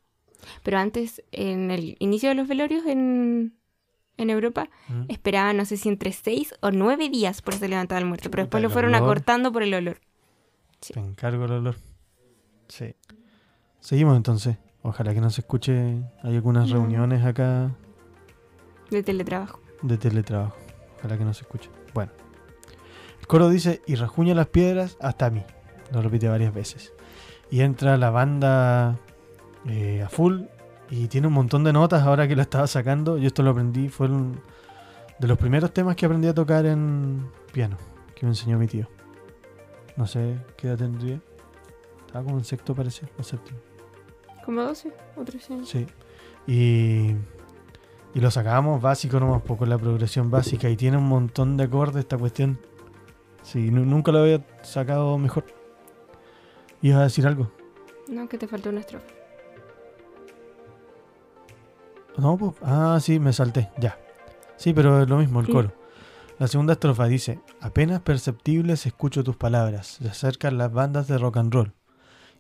Pero 0.63 0.79
antes, 0.79 1.23
en 1.33 1.71
el 1.71 1.97
inicio 1.99 2.29
de 2.31 2.35
los 2.37 2.49
velorios 2.49 2.87
en, 2.87 3.59
en 4.17 4.31
Europa, 4.31 4.69
Mm. 4.89 5.05
esperaban, 5.09 5.57
no 5.57 5.65
sé 5.67 5.77
si 5.77 5.89
entre 5.89 6.13
seis 6.13 6.55
o 6.63 6.71
nueve 6.71 7.09
días 7.11 7.43
por 7.43 7.55
si 7.55 7.61
se 7.61 7.69
levantaba 7.69 7.99
el 8.01 8.07
muerto. 8.07 8.31
Pero 8.31 8.45
después 8.45 8.63
lo 8.63 8.71
fueron 8.71 8.95
olor. 8.95 9.03
acortando 9.05 9.53
por 9.53 9.63
el 9.63 9.75
olor. 9.75 10.01
Te 10.81 10.99
encargo 11.01 11.45
el 11.47 11.53
olor. 11.53 11.77
Sí. 12.69 12.95
Seguimos 13.81 14.17
entonces. 14.17 14.57
Ojalá 14.83 15.13
que 15.15 15.21
no 15.21 15.31
se 15.31 15.41
escuche. 15.41 16.03
Hay 16.23 16.37
algunas 16.37 16.69
No. 16.69 16.75
reuniones 16.75 17.25
acá 17.25 17.75
De 18.91 19.03
teletrabajo. 19.03 19.61
de 19.83 19.99
teletrabajo. 19.99 20.57
Ojalá 21.07 21.19
que 21.19 21.25
no 21.25 21.35
se 21.35 21.43
escuche. 21.43 21.71
Bueno. 21.95 22.11
El 23.21 23.27
coro 23.29 23.49
dice, 23.49 23.81
y 23.87 23.95
rajuña 23.95 24.35
las 24.35 24.49
piedras 24.49 24.97
hasta 25.01 25.31
mí. 25.31 25.45
Lo 25.93 26.03
repite 26.03 26.29
varias 26.29 26.53
veces. 26.53 26.93
Y 27.49 27.61
entra 27.61 27.97
la 27.97 28.11
banda 28.11 28.99
eh, 29.67 30.03
a 30.05 30.09
full 30.09 30.43
y 30.91 31.07
tiene 31.07 31.29
un 31.29 31.33
montón 31.33 31.63
de 31.63 31.73
notas 31.73 32.03
ahora 32.03 32.27
que 32.27 32.35
lo 32.35 32.43
estaba 32.43 32.67
sacando. 32.67 33.19
Yo 33.19 33.29
esto 33.29 33.45
lo 33.45 33.51
aprendí, 33.51 33.89
fue 33.89 34.09
un- 34.09 34.41
de 35.21 35.29
los 35.29 35.39
primeros 35.39 35.73
temas 35.73 35.95
que 35.95 36.07
aprendí 36.07 36.27
a 36.27 36.35
tocar 36.35 36.67
en 36.67 37.31
piano, 37.53 37.77
que 38.17 38.27
me 38.27 38.33
enseñó 38.33 38.59
mi 38.59 38.67
tío. 38.67 38.89
No 39.97 40.07
sé 40.09 40.37
qué 40.57 40.67
edad 40.69 40.79
tendría. 40.79 41.21
Estaba 42.05 42.25
como 42.25 42.39
en 42.39 42.45
sexto 42.45 42.75
parece, 42.75 43.07
o 43.17 43.23
séptimo. 43.23 43.59
Como 44.45 44.63
12 44.63 44.93
o 45.17 45.25
13 45.25 45.53
años. 45.55 45.69
Sí. 45.69 45.87
Y, 46.49 47.15
y 48.17 48.21
lo 48.21 48.31
sacábamos 48.31 48.81
básico 48.81 49.21
nomás, 49.21 49.43
poco 49.43 49.67
la 49.67 49.77
progresión 49.77 50.31
básica. 50.31 50.71
Y 50.71 50.77
tiene 50.77 50.97
un 50.97 51.05
montón 51.09 51.57
de 51.57 51.65
acordes 51.65 51.97
esta 52.05 52.17
cuestión. 52.17 52.59
Sí, 53.43 53.71
nu- 53.71 53.85
nunca 53.85 54.11
lo 54.11 54.21
había 54.21 54.45
sacado 54.63 55.19
mejor. 55.19 55.45
¿Ibas 56.81 57.01
a 57.01 57.03
decir 57.05 57.27
algo? 57.27 57.51
No, 58.09 58.29
que 58.29 58.39
te 58.39 58.47
faltó 58.49 58.71
una 58.71 58.81
estrofa. 58.81 59.07
No, 62.17 62.37
pues. 62.39 62.55
Ah, 62.63 62.99
sí, 63.03 63.19
me 63.21 63.33
salté. 63.33 63.71
Ya. 63.79 63.99
Sí, 64.57 64.73
pero 64.73 65.03
es 65.03 65.09
lo 65.09 65.19
mismo, 65.19 65.41
el 65.41 65.49
coro. 65.49 65.73
La 66.39 66.47
segunda 66.49 66.73
estrofa 66.75 67.07
dice: 67.07 67.41
Apenas 67.61 68.01
perceptibles 68.01 68.87
escucho 68.87 69.23
tus 69.25 69.37
palabras. 69.37 69.99
Se 70.01 70.09
acercan 70.09 70.57
las 70.59 70.73
bandas 70.73 71.07
de 71.09 71.19
rock 71.19 71.37
and 71.37 71.53
roll. 71.53 71.73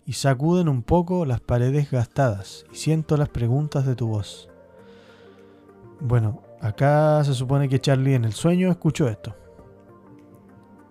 Y 0.06 0.14
sacuden 0.14 0.68
un 0.68 0.82
poco 0.82 1.26
las 1.26 1.40
paredes 1.40 1.90
gastadas. 1.90 2.64
Y 2.72 2.76
siento 2.76 3.16
las 3.16 3.28
preguntas 3.28 3.84
de 3.84 3.94
tu 3.96 4.06
voz. 4.08 4.48
Bueno, 6.00 6.42
acá 6.60 7.22
se 7.24 7.34
supone 7.34 7.68
que 7.68 7.80
Charlie 7.80 8.14
en 8.14 8.24
el 8.24 8.32
sueño 8.32 8.70
escuchó 8.70 9.08
esto. 9.08 9.34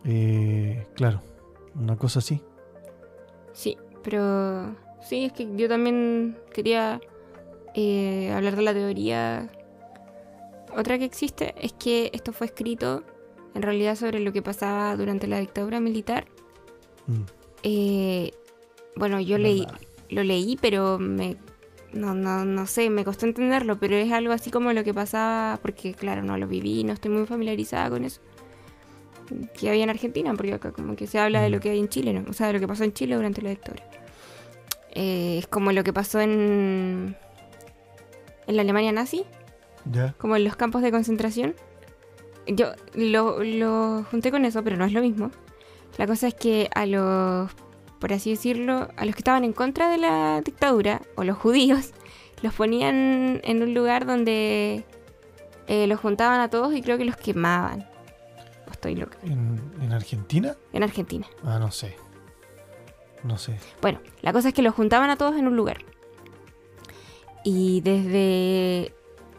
Eh, 0.04 0.88
claro, 0.96 1.22
una 1.76 1.96
cosa 1.98 2.20
así. 2.20 2.42
Sí, 3.54 3.78
pero 4.04 4.76
sí, 5.02 5.26
es 5.26 5.34
que 5.34 5.48
yo 5.56 5.68
también 5.68 6.38
quería 6.54 7.00
eh, 7.74 8.32
hablar 8.32 8.56
de 8.56 8.62
la 8.62 8.74
teoría. 8.74 9.50
Otra 10.76 10.98
que 10.98 11.06
existe 11.06 11.56
es 11.60 11.74
que 11.74 12.12
esto 12.14 12.34
fue 12.34 12.48
escrito 12.48 13.04
en 13.54 13.62
realidad 13.62 13.96
sobre 13.96 14.20
lo 14.20 14.34
que 14.34 14.42
pasaba 14.42 14.96
durante 14.98 15.28
la 15.28 15.40
dictadura 15.40 15.80
militar. 15.80 16.26
Mm, 17.08 17.22
Eh, 17.64 18.32
bueno, 18.96 19.20
yo 19.20 19.38
leí, 19.38 19.66
lo 20.10 20.24
leí, 20.24 20.58
pero 20.62 21.00
me 21.00 21.36
no, 21.96 22.14
no, 22.14 22.46
no 22.46 22.68
sé, 22.68 22.90
me 22.92 23.04
costó 23.04 23.26
entenderlo, 23.26 23.78
pero 23.80 23.96
es 23.96 24.12
algo 24.12 24.34
así 24.34 24.52
como 24.52 24.72
lo 24.74 24.84
que 24.84 24.94
pasaba, 24.94 25.58
porque 25.62 25.94
claro, 25.94 26.22
no 26.22 26.38
lo 26.38 26.48
viví, 26.48 26.84
no 26.84 26.94
estoy 26.94 27.10
muy 27.12 27.26
familiarizada 27.26 27.90
con 27.90 28.04
eso. 28.06 28.22
Que 29.60 29.70
había 29.70 29.84
en 29.84 29.90
Argentina, 29.90 30.32
porque 30.36 30.54
acá 30.54 30.72
como 30.72 30.96
que 30.96 31.08
se 31.08 31.18
habla 31.20 31.42
de 31.42 31.50
lo 31.50 31.58
Mm. 31.58 31.60
que 31.62 31.70
hay 31.72 31.80
en 31.80 31.90
Chile, 31.90 32.14
¿no? 32.14 32.30
O 32.30 32.34
sea, 32.34 32.48
de 32.48 32.54
lo 32.54 32.60
que 32.60 32.68
pasó 32.68 32.84
en 32.84 32.94
Chile 32.94 33.16
durante 33.16 33.42
la 33.42 33.50
dictadura. 33.50 33.84
Eh, 34.92 35.38
es 35.40 35.48
como 35.48 35.72
lo 35.72 35.84
que 35.84 35.92
pasó 35.94 36.20
en, 36.22 37.16
en 38.48 38.56
la 38.56 38.62
Alemania 38.62 38.92
nazi, 38.92 39.24
Ya. 39.92 40.14
como 40.20 40.36
en 40.36 40.44
los 40.44 40.56
campos 40.56 40.82
de 40.84 40.92
concentración. 40.92 41.56
Yo 42.48 42.68
lo, 42.94 43.44
lo 43.44 44.06
junté 44.12 44.30
con 44.30 44.46
eso, 44.46 44.64
pero 44.64 44.78
no 44.78 44.86
es 44.86 44.94
lo 44.94 45.02
mismo. 45.02 45.32
La 45.98 46.06
cosa 46.06 46.28
es 46.28 46.36
que 46.36 46.70
a 46.76 46.86
los, 46.86 47.50
por 48.00 48.14
así 48.14 48.32
decirlo, 48.32 48.90
a 48.96 49.06
los 49.06 49.16
que 49.16 49.20
estaban 49.20 49.44
en 49.44 49.54
contra 49.54 49.90
de 49.90 49.98
la 49.98 50.42
dictadura, 50.42 51.02
o 51.16 51.24
los 51.24 51.38
judíos, 51.38 51.92
los 52.42 52.54
ponían 52.54 53.42
en 53.44 53.64
un 53.64 53.74
lugar 53.74 54.06
donde 54.06 54.86
eh, 55.68 55.88
los 55.88 56.00
juntaban 56.00 56.40
a 56.40 56.50
todos 56.50 56.74
y 56.74 56.82
creo 56.82 56.98
que 56.98 57.06
los 57.06 57.18
quemaban. 57.18 57.88
O 58.68 58.72
estoy 58.72 58.96
loca. 58.96 59.18
¿En, 59.24 59.60
en 59.82 59.94
Argentina? 59.94 60.56
En 60.74 60.84
Argentina. 60.84 61.28
Ah, 61.44 61.60
no 61.60 61.72
sé. 61.72 61.96
No 63.24 63.38
sé. 63.38 63.58
Bueno, 63.82 64.00
la 64.22 64.34
cosa 64.34 64.50
es 64.50 64.54
que 64.54 64.62
los 64.62 64.76
juntaban 64.76 65.10
a 65.10 65.16
todos 65.16 65.36
en 65.36 65.48
un 65.48 65.56
lugar. 65.56 65.78
Y 67.44 67.82
desde 67.82 68.94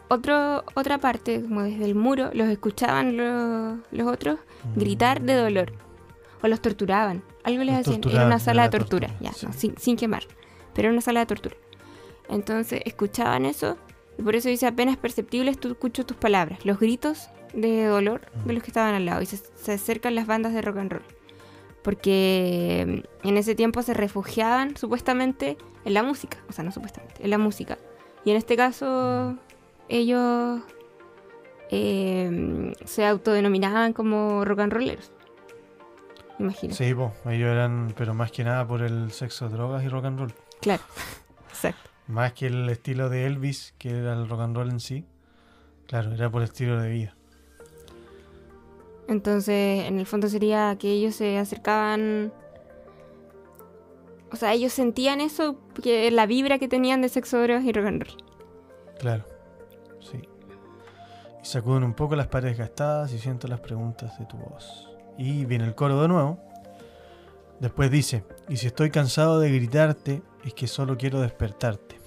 otro, 0.09 0.63
otra 0.75 0.97
parte, 0.97 1.41
como 1.41 1.63
desde 1.63 1.85
el 1.85 1.95
muro, 1.95 2.29
los 2.33 2.47
escuchaban 2.47 3.17
los, 3.17 3.79
los 3.91 4.07
otros 4.11 4.39
gritar 4.75 5.21
de 5.21 5.35
dolor. 5.35 5.73
O 6.41 6.47
los 6.47 6.61
torturaban. 6.61 7.23
Algo 7.43 7.63
les 7.63 7.77
Los 7.77 7.87
hacían. 7.87 8.01
Era 8.09 8.25
una 8.25 8.39
sala 8.39 8.63
de 8.63 8.69
tortura, 8.77 9.07
tortura, 9.07 9.31
ya, 9.31 9.33
sí. 9.33 9.45
no, 9.45 9.53
sin, 9.53 9.77
sin 9.77 9.97
quemar. 9.97 10.23
Pero 10.73 10.87
era 10.87 10.93
una 10.93 11.01
sala 11.01 11.21
de 11.21 11.25
tortura. 11.25 11.55
Entonces 12.29 12.81
escuchaban 12.85 13.45
eso. 13.45 13.77
Y 14.17 14.23
por 14.23 14.35
eso 14.35 14.49
dice 14.49 14.67
apenas 14.67 14.97
perceptibles, 14.97 15.59
tú 15.59 15.69
escucho 15.69 16.05
tus 16.05 16.17
palabras. 16.17 16.65
Los 16.65 16.79
gritos 16.79 17.29
de 17.53 17.85
dolor 17.85 18.21
de 18.45 18.53
los 18.53 18.63
que 18.63 18.69
estaban 18.69 18.93
al 18.93 19.05
lado. 19.05 19.21
Y 19.21 19.25
se, 19.25 19.37
se 19.37 19.73
acercan 19.73 20.15
las 20.15 20.27
bandas 20.27 20.53
de 20.53 20.61
rock 20.61 20.77
and 20.77 20.91
roll. 20.91 21.03
Porque 21.81 23.03
mm, 23.23 23.27
en 23.27 23.37
ese 23.37 23.55
tiempo 23.55 23.81
se 23.81 23.93
refugiaban 23.93 24.75
supuestamente 24.77 25.57
en 25.85 25.93
la 25.93 26.03
música. 26.03 26.37
O 26.49 26.51
sea, 26.51 26.63
no 26.63 26.71
supuestamente, 26.71 27.23
en 27.23 27.29
la 27.29 27.37
música. 27.37 27.77
Y 28.25 28.31
en 28.31 28.37
este 28.37 28.57
caso, 28.57 29.37
ellos 29.87 30.61
eh, 31.71 32.73
se 32.85 33.05
autodenominaban 33.05 33.93
como 33.93 34.43
rock 34.45 34.59
and 34.59 34.73
rollers. 34.73 35.11
Imagino. 36.39 36.73
Sí, 36.73 36.93
po, 36.93 37.13
ellos 37.25 37.49
eran, 37.49 37.93
pero 37.97 38.13
más 38.13 38.31
que 38.31 38.43
nada 38.43 38.67
por 38.67 38.81
el 38.81 39.11
sexo, 39.11 39.49
drogas 39.49 39.83
y 39.83 39.89
rock 39.89 40.05
and 40.05 40.19
roll. 40.19 40.33
Claro. 40.61 40.83
Exacto. 41.49 41.89
Más 42.07 42.33
que 42.33 42.47
el 42.47 42.69
estilo 42.69 43.09
de 43.09 43.25
Elvis, 43.25 43.73
que 43.77 43.89
era 43.89 44.13
el 44.13 44.29
rock 44.29 44.41
and 44.41 44.55
roll 44.55 44.69
en 44.69 44.79
sí. 44.79 45.05
Claro, 45.87 46.13
era 46.13 46.29
por 46.29 46.41
el 46.41 46.49
estilo 46.49 46.79
de 46.79 46.89
vida. 46.89 47.15
Entonces, 49.07 49.85
en 49.85 49.99
el 49.99 50.05
fondo 50.05 50.27
sería 50.27 50.75
que 50.77 50.91
ellos 50.91 51.15
se 51.15 51.37
acercaban. 51.37 52.33
O 54.31 54.35
sea, 54.35 54.53
ellos 54.53 54.73
sentían 54.73 55.21
eso, 55.21 55.57
que 55.81 56.11
la 56.11 56.25
vibra 56.25 56.59
que 56.59 56.67
tenían 56.67 57.01
de 57.01 57.09
sexo, 57.09 57.41
drogas 57.41 57.63
y 57.63 57.71
rock 57.71 57.85
and 57.85 58.03
roll. 58.03 58.23
Claro, 58.99 59.25
sí. 60.01 60.21
Y 61.41 61.45
sacuden 61.45 61.83
un 61.83 61.93
poco 61.93 62.15
las 62.15 62.27
paredes 62.27 62.57
gastadas 62.57 63.13
y 63.13 63.19
siento 63.19 63.47
las 63.47 63.61
preguntas 63.61 64.19
de 64.19 64.25
tu 64.25 64.37
voz. 64.37 64.96
Y 65.17 65.45
viene 65.45 65.65
el 65.65 65.75
coro 65.75 66.01
de 66.01 66.07
nuevo. 66.07 66.39
Después 67.59 67.89
dice, 67.89 68.23
y 68.49 68.57
si 68.57 68.67
estoy 68.67 68.91
cansado 68.91 69.39
de 69.39 69.51
gritarte, 69.51 70.21
es 70.45 70.53
que 70.53 70.67
solo 70.67 70.97
quiero 70.97 71.21
despertarte. 71.21 71.97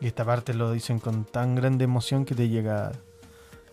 Y 0.00 0.06
esta 0.06 0.24
parte 0.24 0.54
lo 0.54 0.72
dicen 0.72 0.98
con 0.98 1.24
tan 1.24 1.54
grande 1.54 1.84
emoción 1.84 2.24
que 2.24 2.34
te 2.34 2.48
llega 2.48 2.92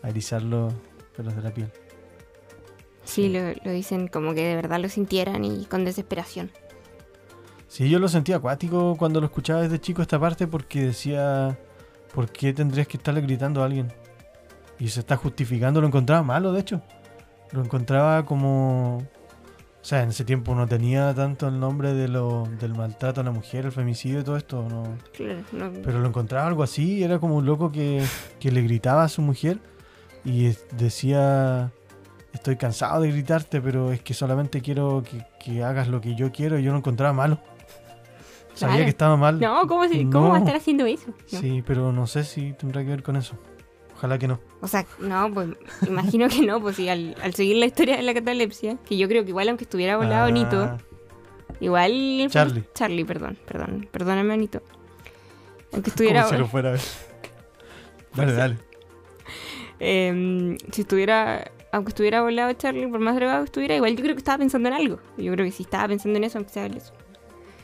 a 0.02 0.10
erizar 0.10 0.42
los 0.42 0.74
pelos 1.16 1.36
de 1.36 1.42
la 1.42 1.52
piel. 1.52 1.72
Sí, 3.06 3.30
lo, 3.30 3.40
lo 3.64 3.72
dicen 3.72 4.08
como 4.08 4.34
que 4.34 4.44
de 4.44 4.56
verdad 4.56 4.80
lo 4.80 4.90
sintieran 4.90 5.46
y 5.46 5.66
con 5.66 5.86
desesperación. 5.86 6.52
Sí, 7.68 7.90
yo 7.90 8.00
lo 8.00 8.08
sentía 8.08 8.38
acuático 8.38 8.96
cuando 8.98 9.20
lo 9.20 9.28
escuchaba 9.28 9.62
desde 9.62 9.80
chico 9.80 10.02
esta 10.02 10.20
parte 10.20 10.48
porque 10.48 10.82
decía, 10.82 11.58
¿por 12.14 12.30
qué 12.30 12.54
tendrías 12.54 12.88
que 12.88 12.98
estarle 12.98 13.22
gritando 13.22 13.62
a 13.62 13.66
alguien? 13.66 13.92
Y 14.80 14.90
se 14.90 15.02
está 15.02 15.16
justificando, 15.16 15.82
lo 15.82 15.88
encontraba 15.88 16.24
malo, 16.24 16.52
de 16.52 16.62
hecho. 16.62 16.82
Lo 17.52 17.62
encontraba 17.64 18.26
como... 18.26 18.98
O 18.98 19.86
sea, 19.90 20.04
en 20.04 20.10
ese 20.10 20.26
tiempo 20.26 20.54
no 20.54 20.68
tenía 20.68 21.14
tanto 21.14 21.48
el 21.48 21.60
nombre 21.62 21.94
de 21.94 22.10
lo, 22.10 22.46
del 22.60 22.74
maltrato 22.76 23.22
a 23.22 23.24
la 23.24 23.32
mujer, 23.32 23.66
el 23.66 23.72
femicidio 23.72 24.20
y 24.20 24.24
todo 24.24 24.36
esto, 24.36 24.68
no. 24.68 24.84
Claro, 25.14 25.40
no- 25.54 25.72
Pero 25.82 26.00
lo 26.00 26.08
encontraba 26.10 26.46
algo 26.48 26.62
así, 26.64 27.04
era 27.04 27.20
como 27.20 27.38
un 27.38 27.46
loco 27.46 27.72
que, 27.72 28.04
que 28.40 28.52
le 28.52 28.62
gritaba 28.64 29.04
a 29.04 29.08
su 29.08 29.22
mujer 29.22 29.60
y 30.26 30.54
decía, 30.78 31.72
estoy 32.34 32.58
cansado 32.58 33.02
de 33.02 33.12
gritarte, 33.14 33.62
pero 33.62 33.94
es 33.94 34.02
que 34.02 34.14
solamente 34.14 34.60
quiero 34.62 35.04
que, 35.10 35.26
que 35.42 35.64
hagas 35.64 35.88
lo 35.88 36.02
que 36.02 36.16
yo 36.16 36.34
quiero 36.34 36.60
y 36.60 36.64
yo 36.64 36.74
lo 36.74 36.80
encontraba 36.80 37.14
malo. 37.14 37.40
Sabía 38.56 38.74
Claro. 38.76 38.84
que 38.86 38.90
estaba 38.90 39.16
mal. 39.16 39.40
No, 39.40 39.68
¿cómo, 39.68 39.88
se- 39.88 40.04
cómo 40.10 40.30
va 40.32 40.36
a 40.36 40.40
estar 40.40 40.56
haciendo 40.58 40.86
eso? 40.86 41.14
No. 41.32 41.40
Sí, 41.40 41.64
pero 41.66 41.94
no 41.94 42.08
sé 42.08 42.26
si 42.26 42.52
tendrá 42.54 42.82
que 42.84 42.90
ver 42.90 43.04
con 43.04 43.16
eso. 43.16 43.36
Ojalá 43.98 44.20
que 44.20 44.28
no. 44.28 44.40
O 44.62 44.68
sea, 44.68 44.86
no, 45.00 45.34
pues 45.34 45.50
imagino 45.88 46.30
que 46.30 46.42
no, 46.44 46.62
pues 46.62 46.76
sí, 46.76 46.88
al, 46.88 47.16
al 47.22 47.34
seguir 47.34 47.58
la 47.58 47.66
historia 47.66 47.98
de 47.98 48.04
la 48.04 48.14
catalepsia, 48.14 48.78
que 48.88 48.96
yo 48.98 49.08
creo 49.08 49.24
que 49.24 49.30
igual 49.30 49.50
aunque 49.50 49.64
estuviera 49.64 49.98
volado 49.98 50.26
Ah, 50.28 50.32
Nito, 50.32 50.78
igual... 51.60 52.28
Charlie. 52.30 52.64
Charlie, 52.76 53.06
perdón, 53.06 53.38
perdón, 53.48 53.88
perdóname 53.92 54.34
Anito. 54.36 54.62
Aunque 55.74 55.90
Como 55.92 56.04
estuviera... 56.04 56.24
si 56.30 56.38
lo 56.38 56.48
fuera 56.48 56.70
a 56.70 56.72
ver. 56.74 56.82
Dale, 58.16 58.34
dale. 58.34 58.58
em, 59.80 60.58
si 60.72 60.82
estuviera... 60.82 61.52
Aunque 61.72 61.90
estuviera 61.90 62.22
volado 62.22 62.54
Charlie, 62.54 62.88
por 62.88 63.00
más 63.00 63.16
drogado 63.16 63.40
que 63.42 63.46
estuviera, 63.46 63.76
igual 63.76 63.96
yo 63.96 64.02
creo 64.04 64.16
que 64.16 64.20
estaba 64.20 64.38
pensando 64.38 64.70
en 64.70 64.76
algo. 64.76 65.00
Yo 65.18 65.32
creo 65.34 65.46
que 65.46 65.52
sí 65.52 65.64
estaba 65.64 65.88
pensando 65.88 66.18
en 66.18 66.24
eso, 66.24 66.38
aunque 66.38 66.54
sea 66.54 66.66
en 66.66 66.76
eso. 66.76 66.94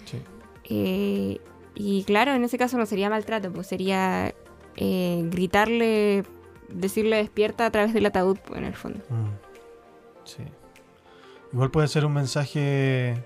Sí. 0.06 0.18
Eh, 0.66 1.40
y 1.76 2.04
claro, 2.04 2.34
en 2.34 2.44
ese 2.44 2.58
caso 2.58 2.78
no 2.78 2.86
sería 2.86 3.10
maltrato, 3.10 3.52
pues 3.52 3.66
sería 3.68 4.34
eh, 4.76 5.22
gritarle, 5.32 6.24
decirle 6.70 7.18
despierta 7.18 7.66
a 7.66 7.72
través 7.72 7.94
del 7.94 8.06
ataúd, 8.06 8.38
pues, 8.46 8.60
en 8.60 8.66
el 8.66 8.74
fondo. 8.76 9.00
Mm, 9.10 9.30
Sí. 10.26 10.44
Igual 11.52 11.70
puede 11.70 11.88
ser 11.88 12.06
un 12.06 12.14
mensaje, 12.14 13.22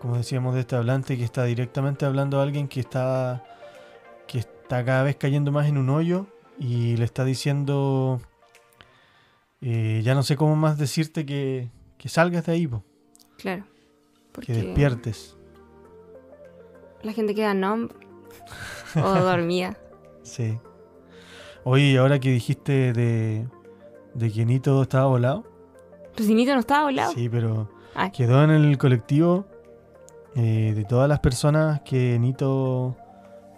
como 0.00 0.16
decíamos, 0.16 0.54
de 0.54 0.60
este 0.60 0.76
hablante 0.76 1.16
que 1.16 1.24
está 1.24 1.44
directamente 1.44 2.04
hablando 2.04 2.40
a 2.40 2.42
alguien 2.42 2.66
que 2.68 2.80
está, 2.80 3.44
que 4.26 4.38
está 4.40 4.84
cada 4.84 5.02
vez 5.04 5.16
cayendo 5.16 5.50
más 5.52 5.66
en 5.68 5.78
un 5.78 5.88
hoyo 5.90 6.26
y 6.58 6.96
le 6.96 7.04
está 7.04 7.24
diciendo, 7.24 8.20
eh, 9.60 10.02
ya 10.04 10.14
no 10.14 10.22
sé 10.24 10.36
cómo 10.36 10.56
más 10.56 10.76
decirte 10.76 11.24
que, 11.24 11.70
que 11.98 12.08
salgas 12.08 12.44
de 12.46 12.52
ahí, 12.52 12.66
po, 12.66 12.82
Claro. 13.38 13.62
que 13.64 14.30
Porque 14.32 14.52
despiertes. 14.52 15.36
La 17.02 17.12
gente 17.12 17.34
queda 17.34 17.54
numb 17.54 17.90
o 18.96 19.00
dormida. 19.20 19.76
Sí. 20.22 20.58
Oye, 21.64 21.96
ahora 21.98 22.18
que 22.18 22.30
dijiste 22.30 22.92
de, 22.92 23.46
de 24.14 24.32
que 24.32 24.44
Nito 24.44 24.82
estaba 24.82 25.06
volado. 25.06 25.44
¿Tu 26.14 26.24
cinito 26.24 26.52
no 26.54 26.60
estaba 26.60 26.84
volado? 26.84 27.12
Sí, 27.12 27.28
pero 27.28 27.70
Ay. 27.94 28.10
quedó 28.10 28.42
en 28.44 28.50
el 28.50 28.76
colectivo 28.78 29.46
eh, 30.34 30.72
de 30.74 30.84
todas 30.84 31.08
las 31.08 31.20
personas 31.20 31.80
que 31.82 32.18
Nito 32.18 32.96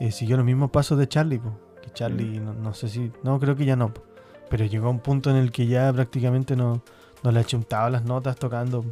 eh, 0.01 0.11
siguió 0.13 0.37
los 0.37 0.45
mismos 0.45 0.71
pasos 0.71 0.99
de 0.99 1.09
Charlie. 1.09 1.39
po. 1.39 1.59
Que 1.83 1.91
Charlie, 1.91 2.41
no, 2.41 2.53
no 2.55 2.75
sé 2.75 2.89
si. 2.89 3.11
No, 3.23 3.39
creo 3.41 3.57
que 3.57 3.65
ya 3.65 3.77
no. 3.77 3.93
po. 3.93 4.03
Pero 4.51 4.65
llegó 4.67 4.89
a 4.89 4.91
un 4.91 5.01
punto 5.01 5.31
en 5.31 5.37
el 5.37 5.51
que 5.51 5.67
ya 5.67 5.93
prácticamente 5.93 6.55
no, 6.55 6.83
no 7.23 7.33
le 7.33 7.41
achuntaba 7.41 7.91
las 7.91 8.05
notas 8.05 8.37
tocando. 8.37 8.85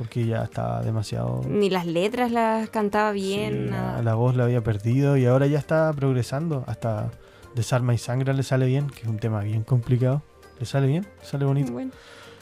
Porque 0.00 0.24
ya 0.24 0.44
estaba 0.44 0.80
demasiado. 0.80 1.42
Ni 1.46 1.68
las 1.68 1.84
letras 1.84 2.32
las 2.32 2.70
cantaba 2.70 3.12
bien, 3.12 3.70
la, 3.70 3.76
nada. 3.76 4.02
la 4.02 4.14
voz 4.14 4.34
la 4.34 4.44
había 4.44 4.64
perdido 4.64 5.18
y 5.18 5.26
ahora 5.26 5.46
ya 5.46 5.58
está 5.58 5.92
progresando. 5.92 6.64
Hasta 6.66 7.10
Desarma 7.54 7.92
y 7.92 7.98
Sangra 7.98 8.32
le 8.32 8.42
sale 8.42 8.64
bien, 8.64 8.88
que 8.88 9.02
es 9.02 9.08
un 9.08 9.18
tema 9.18 9.42
bien 9.42 9.62
complicado. 9.62 10.22
Le 10.58 10.64
sale 10.64 10.86
bien, 10.86 11.06
le 11.20 11.26
sale 11.26 11.44
bonito. 11.44 11.72
Bueno, 11.72 11.90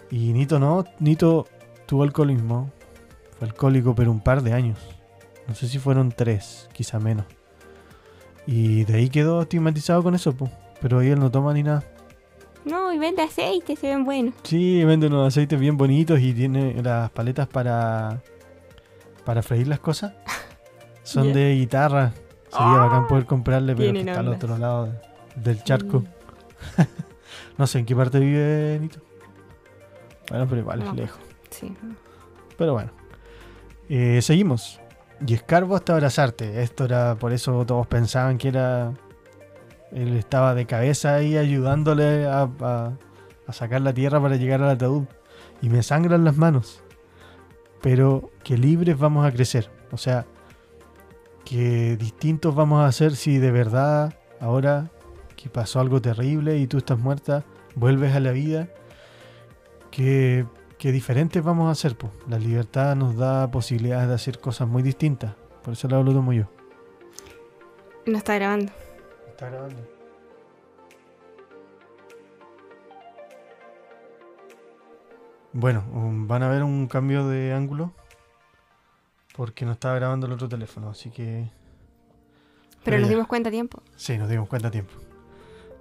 Y 0.08 0.32
Nito 0.32 0.60
no, 0.60 0.84
Nito 1.00 1.48
tuvo 1.86 2.04
alcoholismo. 2.04 2.70
Fue 3.40 3.48
alcohólico, 3.48 3.92
pero 3.92 4.12
un 4.12 4.20
par 4.20 4.42
de 4.42 4.52
años. 4.52 4.78
No 5.48 5.56
sé 5.56 5.66
si 5.66 5.80
fueron 5.80 6.12
tres, 6.12 6.68
quizá 6.72 7.00
menos. 7.00 7.26
Y 8.46 8.84
de 8.84 8.94
ahí 8.98 9.08
quedó 9.10 9.42
estigmatizado 9.42 10.04
con 10.04 10.14
eso, 10.14 10.32
po. 10.32 10.48
pero 10.80 11.00
ahí 11.00 11.08
él 11.08 11.18
no 11.18 11.30
toma 11.32 11.52
ni 11.54 11.64
nada. 11.64 11.82
No, 12.68 12.92
y 12.92 12.98
vende 12.98 13.22
aceite, 13.22 13.76
se 13.76 13.88
ven 13.88 14.04
buenos. 14.04 14.34
Sí, 14.42 14.84
vende 14.84 15.06
unos 15.06 15.28
aceites 15.28 15.58
bien 15.58 15.76
bonitos 15.76 16.20
y 16.20 16.32
tiene 16.32 16.82
las 16.82 17.10
paletas 17.10 17.46
para 17.48 18.20
para 19.24 19.42
freír 19.42 19.68
las 19.68 19.80
cosas. 19.80 20.12
Son 21.02 21.32
de 21.32 21.54
guitarra. 21.54 22.12
Sería 22.50 22.66
Ah, 22.66 22.86
bacán 22.86 23.06
poder 23.06 23.26
comprarle, 23.26 23.74
pero 23.76 23.92
que 23.92 24.00
está 24.00 24.20
al 24.20 24.28
otro 24.28 24.56
lado 24.58 24.86
de- 24.86 24.92
del 25.36 25.62
charco. 25.64 26.00
Mm. 26.00 26.82
No 27.58 27.66
sé 27.66 27.80
en 27.80 27.86
qué 27.86 27.96
parte 27.96 28.20
vive 28.20 28.78
Nito. 28.80 29.00
Bueno, 30.30 30.46
pero 30.48 30.60
igual 30.60 30.78
No. 30.78 30.90
es 30.90 30.96
lejos. 30.96 31.20
Sí. 31.50 31.74
Pero 32.56 32.72
bueno. 32.74 32.90
Eh, 33.88 34.20
seguimos. 34.22 34.80
Y 35.26 35.34
escarbo 35.34 35.74
hasta 35.74 35.94
abrazarte. 35.94 36.62
Esto 36.62 36.84
era, 36.84 37.16
por 37.16 37.32
eso 37.32 37.64
todos 37.66 37.86
pensaban 37.88 38.38
que 38.38 38.48
era. 38.48 38.92
Él 39.92 40.16
estaba 40.16 40.54
de 40.54 40.66
cabeza 40.66 41.14
ahí 41.14 41.36
ayudándole 41.36 42.26
a, 42.26 42.92
sacar 43.50 43.80
la 43.80 43.94
tierra 43.94 44.20
para 44.20 44.36
llegar 44.36 44.62
al 44.62 44.70
ataúd. 44.70 45.04
Y 45.62 45.68
me 45.70 45.82
sangran 45.82 46.24
las 46.24 46.36
manos. 46.36 46.82
Pero 47.80 48.30
que 48.44 48.58
libres 48.58 48.98
vamos 48.98 49.26
a 49.26 49.32
crecer. 49.32 49.70
O 49.90 49.96
sea, 49.96 50.26
que 51.44 51.96
distintos 51.96 52.54
vamos 52.54 52.84
a 52.84 52.92
ser 52.92 53.16
si 53.16 53.38
de 53.38 53.50
verdad 53.50 54.14
ahora 54.40 54.90
que 55.36 55.48
pasó 55.48 55.80
algo 55.80 56.00
terrible 56.00 56.58
y 56.58 56.66
tú 56.66 56.78
estás 56.78 56.98
muerta, 56.98 57.44
vuelves 57.74 58.14
a 58.14 58.20
la 58.20 58.32
vida. 58.32 58.68
Que 59.90 60.46
diferentes 60.80 61.42
vamos 61.42 61.68
a 61.68 61.72
hacer. 61.72 61.96
po. 61.96 62.10
La 62.28 62.38
libertad 62.38 62.94
nos 62.94 63.16
da 63.16 63.50
posibilidades 63.50 64.08
de 64.08 64.14
hacer 64.14 64.38
cosas 64.38 64.68
muy 64.68 64.82
distintas. 64.82 65.34
Por 65.62 65.72
eso 65.72 65.88
lo 65.88 66.04
tomo 66.04 66.32
yo. 66.32 66.44
No 68.06 68.16
está 68.16 68.34
grabando. 68.36 68.72
Está 69.38 69.50
grabando. 69.50 69.80
Bueno, 75.52 75.84
um, 75.92 76.26
van 76.26 76.42
a 76.42 76.48
ver 76.48 76.64
un 76.64 76.88
cambio 76.88 77.28
de 77.28 77.52
ángulo. 77.52 77.92
Porque 79.36 79.64
no 79.64 79.70
estaba 79.70 79.94
grabando 79.94 80.26
el 80.26 80.32
otro 80.32 80.48
teléfono, 80.48 80.90
así 80.90 81.10
que... 81.10 81.48
Pero 82.82 82.82
Pero 82.82 82.98
nos 82.98 83.08
ya. 83.10 83.14
dimos 83.14 83.28
cuenta 83.28 83.48
a 83.48 83.52
tiempo. 83.52 83.80
Sí, 83.94 84.18
nos 84.18 84.28
dimos 84.28 84.48
cuenta 84.48 84.66
a 84.66 84.70
tiempo. 84.72 84.94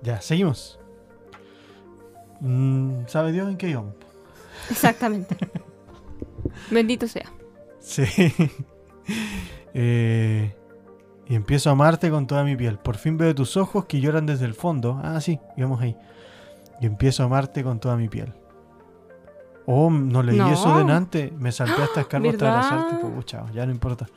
Ya, 0.04 0.22
seguimos. 0.22 0.80
Mm, 2.42 3.08
¿Sabe 3.08 3.32
Dios 3.32 3.50
en 3.50 3.58
qué 3.58 3.70
íbamos? 3.70 3.96
Exactamente. 4.70 5.36
Bendito 6.70 7.08
sea. 7.08 7.32
Sí. 7.80 8.04
Eh, 9.80 10.56
y 11.30 11.36
empiezo 11.36 11.70
a 11.70 11.74
amarte 11.74 12.10
con 12.10 12.28
toda 12.28 12.44
mi 12.44 12.56
piel. 12.56 12.78
Por 12.78 12.98
fin 12.98 13.18
veo 13.18 13.34
tus 13.36 13.58
ojos 13.58 13.86
que 13.86 14.00
lloran 14.00 14.26
desde 14.26 14.46
el 14.46 14.54
fondo. 14.54 15.00
Ah, 15.04 15.20
sí, 15.22 15.40
íbamos 15.58 15.82
ahí. 15.82 15.98
Y 16.80 16.86
empiezo 16.86 17.24
a 17.24 17.26
amarte 17.26 17.64
con 17.64 17.80
toda 17.80 17.98
mi 17.98 18.08
piel. 18.08 18.34
Oh, 19.66 19.90
no 19.90 20.24
leí 20.24 20.38
No. 20.38 20.52
eso 20.52 20.78
delante. 20.78 21.34
Me 21.38 21.52
salté 21.52 21.82
hasta 21.82 22.02
escarbo 22.02 22.30
hasta 22.30 22.50
abrazarte. 22.50 22.96
Pucha, 23.06 23.46
ya 23.54 23.66
no 23.66 23.72
importa. 23.72 24.08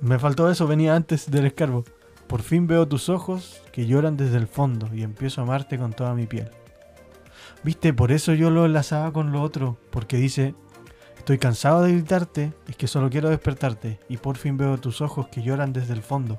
Me 0.00 0.18
faltó 0.18 0.50
eso, 0.50 0.66
venía 0.66 0.96
antes 0.96 1.30
del 1.30 1.46
escarbo. 1.46 1.84
Por 2.26 2.42
fin 2.42 2.66
veo 2.66 2.88
tus 2.88 3.08
ojos 3.08 3.62
que 3.72 3.86
lloran 3.86 4.16
desde 4.16 4.38
el 4.38 4.48
fondo 4.48 4.88
y 4.92 5.02
empiezo 5.02 5.40
a 5.40 5.44
amarte 5.44 5.78
con 5.78 5.92
toda 5.92 6.14
mi 6.14 6.26
piel. 6.26 6.50
Viste, 7.62 7.92
por 7.94 8.10
eso 8.10 8.32
yo 8.34 8.50
lo 8.50 8.64
enlazaba 8.64 9.12
con 9.12 9.30
lo 9.32 9.40
otro, 9.42 9.76
porque 9.90 10.16
dice, 10.16 10.54
estoy 11.24 11.38
cansado 11.38 11.82
de 11.82 11.92
gritarte, 11.92 12.52
es 12.68 12.76
que 12.76 12.86
solo 12.86 13.08
quiero 13.08 13.30
despertarte 13.30 13.98
y 14.10 14.18
por 14.18 14.36
fin 14.36 14.58
veo 14.58 14.76
tus 14.76 15.00
ojos 15.00 15.28
que 15.28 15.42
lloran 15.42 15.72
desde 15.72 15.94
el 15.94 16.02
fondo. 16.02 16.38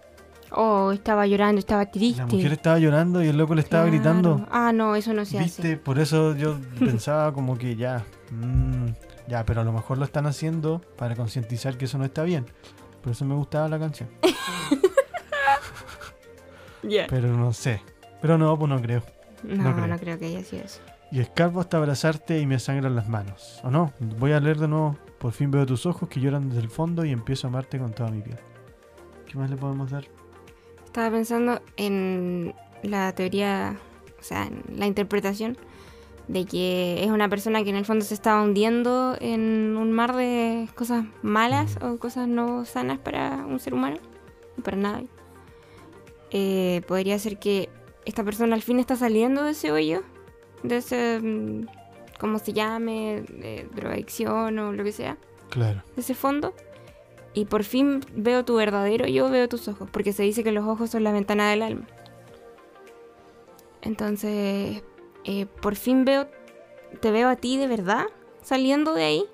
Oh, 0.52 0.92
estaba 0.92 1.26
llorando, 1.26 1.58
estaba 1.58 1.88
triste. 1.88 2.22
La 2.22 2.28
mujer 2.28 2.54
estaba 2.54 2.78
llorando 2.78 3.24
y 3.24 3.28
el 3.28 3.36
loco 3.38 3.56
le 3.56 3.62
estaba 3.62 3.84
Claro. 3.86 3.96
gritando. 3.98 4.48
Ah, 4.52 4.72
no, 4.72 4.96
eso 4.96 5.12
no 5.14 5.26
se 5.26 5.40
Viste, 5.40 5.62
hace. 5.74 5.78
por 5.78 5.98
eso 5.98 6.36
yo 6.36 6.58
pensaba 6.80 7.34
como 7.34 7.58
que 7.58 7.76
ya, 7.76 8.06
mm, 8.30 8.86
ya, 9.28 9.44
pero 9.44 9.62
a 9.62 9.64
lo 9.64 9.74
mejor 9.74 9.98
lo 9.98 10.06
están 10.06 10.28
haciendo 10.28 10.82
para 10.98 11.16
concientizar 11.16 11.78
que 11.80 11.86
eso 11.86 11.98
no 11.98 12.06
está 12.06 12.22
bien. 12.22 12.46
Por 13.02 13.12
eso 13.14 13.26
me 13.26 13.34
gustaba 13.34 13.68
la 13.68 13.80
canción. 13.80 14.08
Ya. 16.84 17.08
Pero 17.10 17.30
no 17.36 17.52
sé. 17.52 17.82
Pero 18.22 18.38
no, 18.38 18.58
pues 18.60 18.70
no 18.70 18.80
creo. 18.80 19.02
No, 19.44 19.56
no 19.56 19.88
no 19.88 19.98
creo. 19.98 19.98
creo. 19.98 20.20
que 20.20 20.26
haya 20.28 20.44
sido 20.44 20.64
eso. 20.64 20.80
Y 21.16 21.22
escarbo 21.22 21.62
hasta 21.62 21.78
abrazarte 21.78 22.42
y 22.42 22.46
me 22.46 22.60
sangran 22.60 22.94
las 22.94 23.08
manos. 23.08 23.62
¿O 23.64 23.72
no? 23.72 23.94
Voy 24.20 24.34
a 24.34 24.42
leer 24.42 24.58
de 24.58 24.68
nuevo. 24.68 24.98
Por 25.18 25.32
fin 25.32 25.50
veo 25.50 25.66
tus 25.66 25.86
ojos 25.86 26.10
que 26.10 26.20
lloran 26.20 26.50
desde 26.50 26.62
el 26.62 26.70
fondo 26.70 27.06
y 27.06 27.12
empiezo 27.12 27.48
a 27.48 27.52
amarte 27.52 27.80
con 27.80 27.94
toda 27.94 28.12
mi 28.12 28.22
piel. 28.22 28.38
¿Qué 29.26 29.38
más 29.38 29.50
le 29.50 29.56
podemos 29.56 29.90
dar? 29.92 30.04
Estaba 30.84 31.10
pensando 31.10 31.62
en 31.78 32.54
la 32.84 33.14
teoría, 33.16 33.78
o 34.20 34.24
sea, 34.24 34.44
en 34.44 34.78
la 34.78 34.88
interpretación 34.88 35.58
de 36.28 36.44
que 36.44 37.02
es 37.02 37.10
una 37.10 37.30
persona 37.30 37.64
que 37.64 37.70
en 37.70 37.78
el 37.78 37.86
fondo 37.86 38.04
se 38.04 38.14
estaba 38.14 38.44
hundiendo 38.44 39.16
en 39.22 39.78
un 39.80 39.94
mar 39.94 40.18
de 40.18 40.68
cosas 40.76 41.06
malas 41.22 41.78
o 41.82 41.98
cosas 41.98 42.28
no 42.28 42.66
sanas 42.66 43.00
para 43.00 43.46
un 43.46 43.62
ser 43.62 43.74
humano 43.74 44.00
para 44.66 44.76
nadie. 44.76 45.08
Eh, 46.32 46.82
podría 46.90 47.18
ser 47.20 47.40
que 47.40 47.70
esta 48.04 48.26
persona 48.26 48.54
al 48.54 48.62
fin 48.62 48.82
está 48.82 48.98
saliendo 48.98 49.46
de 49.46 49.52
ese 49.52 49.72
hoyo, 49.72 50.04
de 50.68 50.78
ese, 50.78 51.20
mm, 51.22 51.68
como 52.20 52.40
se 52.40 52.54
llame, 52.54 53.24
de 53.28 53.68
drogadicción 53.76 54.58
o 54.60 54.72
lo 54.74 54.84
que 54.84 54.92
sea 54.92 55.18
Claro. 55.50 55.84
de 55.96 56.02
ese 56.02 56.16
fondo 56.16 56.54
y 57.34 57.46
por 57.46 57.64
fin 57.64 58.02
veo 58.16 58.46
tu 58.46 58.56
verdadero 58.56 59.06
yo, 59.08 59.30
veo 59.30 59.50
tus 59.50 59.68
ojos, 59.68 59.90
porque 59.92 60.14
se 60.14 60.24
dice 60.24 60.44
que 60.44 60.52
los 60.54 60.66
ojos 60.66 60.90
son 60.92 61.04
la 61.04 61.12
ventana 61.12 61.50
del 61.50 61.62
alma. 61.62 61.86
Entonces, 63.82 64.84
eh, 65.26 65.46
por 65.62 65.76
fin 65.76 66.06
veo, 66.06 66.28
te 67.02 67.12
veo 67.12 67.30
a 67.30 67.36
ti 67.36 67.58
de 67.58 67.68
verdad 67.68 68.06
saliendo 68.42 68.94
de 68.94 69.04
ahí, 69.04 69.26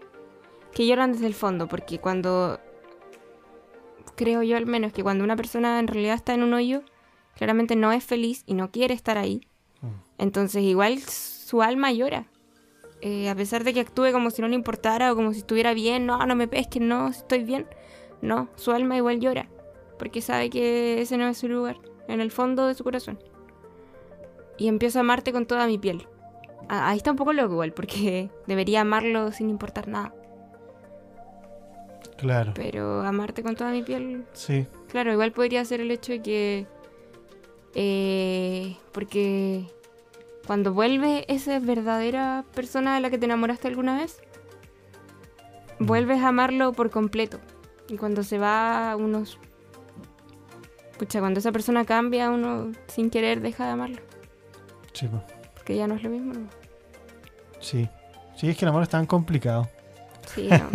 que 0.74 0.88
lloran 0.88 1.14
desde 1.14 1.28
el 1.28 1.34
fondo, 1.34 1.68
porque 1.68 2.00
cuando, 2.00 2.60
creo 4.16 4.42
yo 4.42 4.58
al 4.58 4.66
menos, 4.66 4.94
que 4.94 5.04
cuando 5.04 5.24
una 5.24 5.36
persona 5.36 5.80
en 5.80 5.88
realidad 5.88 6.16
está 6.16 6.34
en 6.34 6.44
un 6.44 6.54
hoyo, 6.54 6.82
claramente 7.36 7.76
no 7.76 7.92
es 7.92 8.04
feliz 8.04 8.44
y 8.46 8.54
no 8.56 8.72
quiere 8.72 8.94
estar 8.94 9.18
ahí. 9.18 9.42
Mm. 9.82 9.88
Entonces 10.18 10.64
igual 10.64 11.00
su 11.00 11.62
alma 11.62 11.92
llora. 11.92 12.28
Eh, 13.02 13.30
a 13.30 13.36
pesar 13.36 13.64
de 13.64 13.74
que 13.74 13.80
actúe 13.80 14.12
como 14.12 14.30
si 14.30 14.42
no 14.42 14.48
le 14.48 14.56
importara 14.56 15.12
o 15.12 15.16
como 15.16 15.34
si 15.34 15.40
estuviera 15.40 15.74
bien, 15.74 16.06
no, 16.06 16.24
no 16.26 16.36
me 16.36 16.48
pesquen, 16.48 16.88
no, 16.88 17.08
estoy 17.08 17.44
bien. 17.44 17.66
No, 18.22 18.50
su 18.56 18.72
alma 18.72 18.96
igual 18.96 19.20
llora. 19.20 19.48
Porque 19.98 20.22
sabe 20.22 20.50
que 20.50 21.02
ese 21.02 21.18
no 21.18 21.28
es 21.28 21.38
su 21.40 21.48
lugar, 21.48 21.78
en 22.08 22.22
el 22.22 22.32
fondo 22.32 22.68
de 22.68 22.76
su 22.76 22.84
corazón. 22.84 23.20
Y 24.58 24.68
empiezo 24.68 25.00
a 25.00 25.02
amarte 25.02 25.32
con 25.32 25.48
toda 25.48 25.66
mi 25.66 25.80
piel. 25.80 26.08
Ah, 26.70 26.90
Ahí 26.90 26.98
está 26.98 27.12
un 27.12 27.18
poco 27.18 27.34
loco 27.34 27.54
igual, 27.54 27.74
porque 27.74 28.30
debería 28.48 28.82
amarlo 28.82 29.32
sin 29.32 29.50
importar 29.50 29.88
nada. 29.88 30.14
Claro. 32.18 32.54
Pero 32.56 33.02
amarte 33.02 33.42
con 33.42 33.56
toda 33.56 33.72
mi 33.72 33.82
piel 33.82 34.26
Sí. 34.34 34.68
Claro, 34.90 35.12
igual 35.12 35.32
podría 35.32 35.66
ser 35.66 35.82
el 35.82 35.90
hecho 35.90 36.12
de 36.12 36.22
que. 36.22 36.68
Eh, 37.76 38.76
porque 38.92 39.66
cuando 40.48 40.74
vuelve 40.74 41.26
esa 41.34 41.60
verdadera 41.60 42.44
persona 42.54 42.96
de 42.96 43.02
la 43.02 43.10
que 43.10 43.18
te 43.18 43.26
enamoraste 43.26 43.68
alguna 43.68 43.98
vez, 43.98 44.20
Mm. 45.80 45.86
vuelves 45.86 46.22
a 46.22 46.28
amarlo 46.30 46.74
por 46.74 46.90
completo. 46.92 47.40
Y 47.90 47.98
cuando 47.98 48.22
se 48.24 48.38
va, 48.38 48.96
unos. 48.96 49.40
Pucha, 51.00 51.20
cuando 51.20 51.40
esa 51.40 51.52
persona 51.52 51.84
cambia, 51.86 52.30
uno 52.30 52.72
sin 52.88 53.10
querer 53.10 53.42
deja 53.42 53.66
de 53.66 53.72
amarlo. 53.72 53.98
Sí, 54.94 55.08
po. 55.08 55.24
Porque 55.56 55.76
ya 55.76 55.88
no 55.88 55.96
es 55.96 56.04
lo 56.04 56.10
mismo. 56.10 56.34
¿no? 56.34 56.48
sí. 57.60 57.90
Sí, 58.36 58.50
es 58.50 58.58
que 58.58 58.66
el 58.66 58.70
amor 58.70 58.84
es 58.84 58.90
tan 58.90 59.06
complicado. 59.06 59.70
Sí, 60.34 60.48
no. 60.50 60.70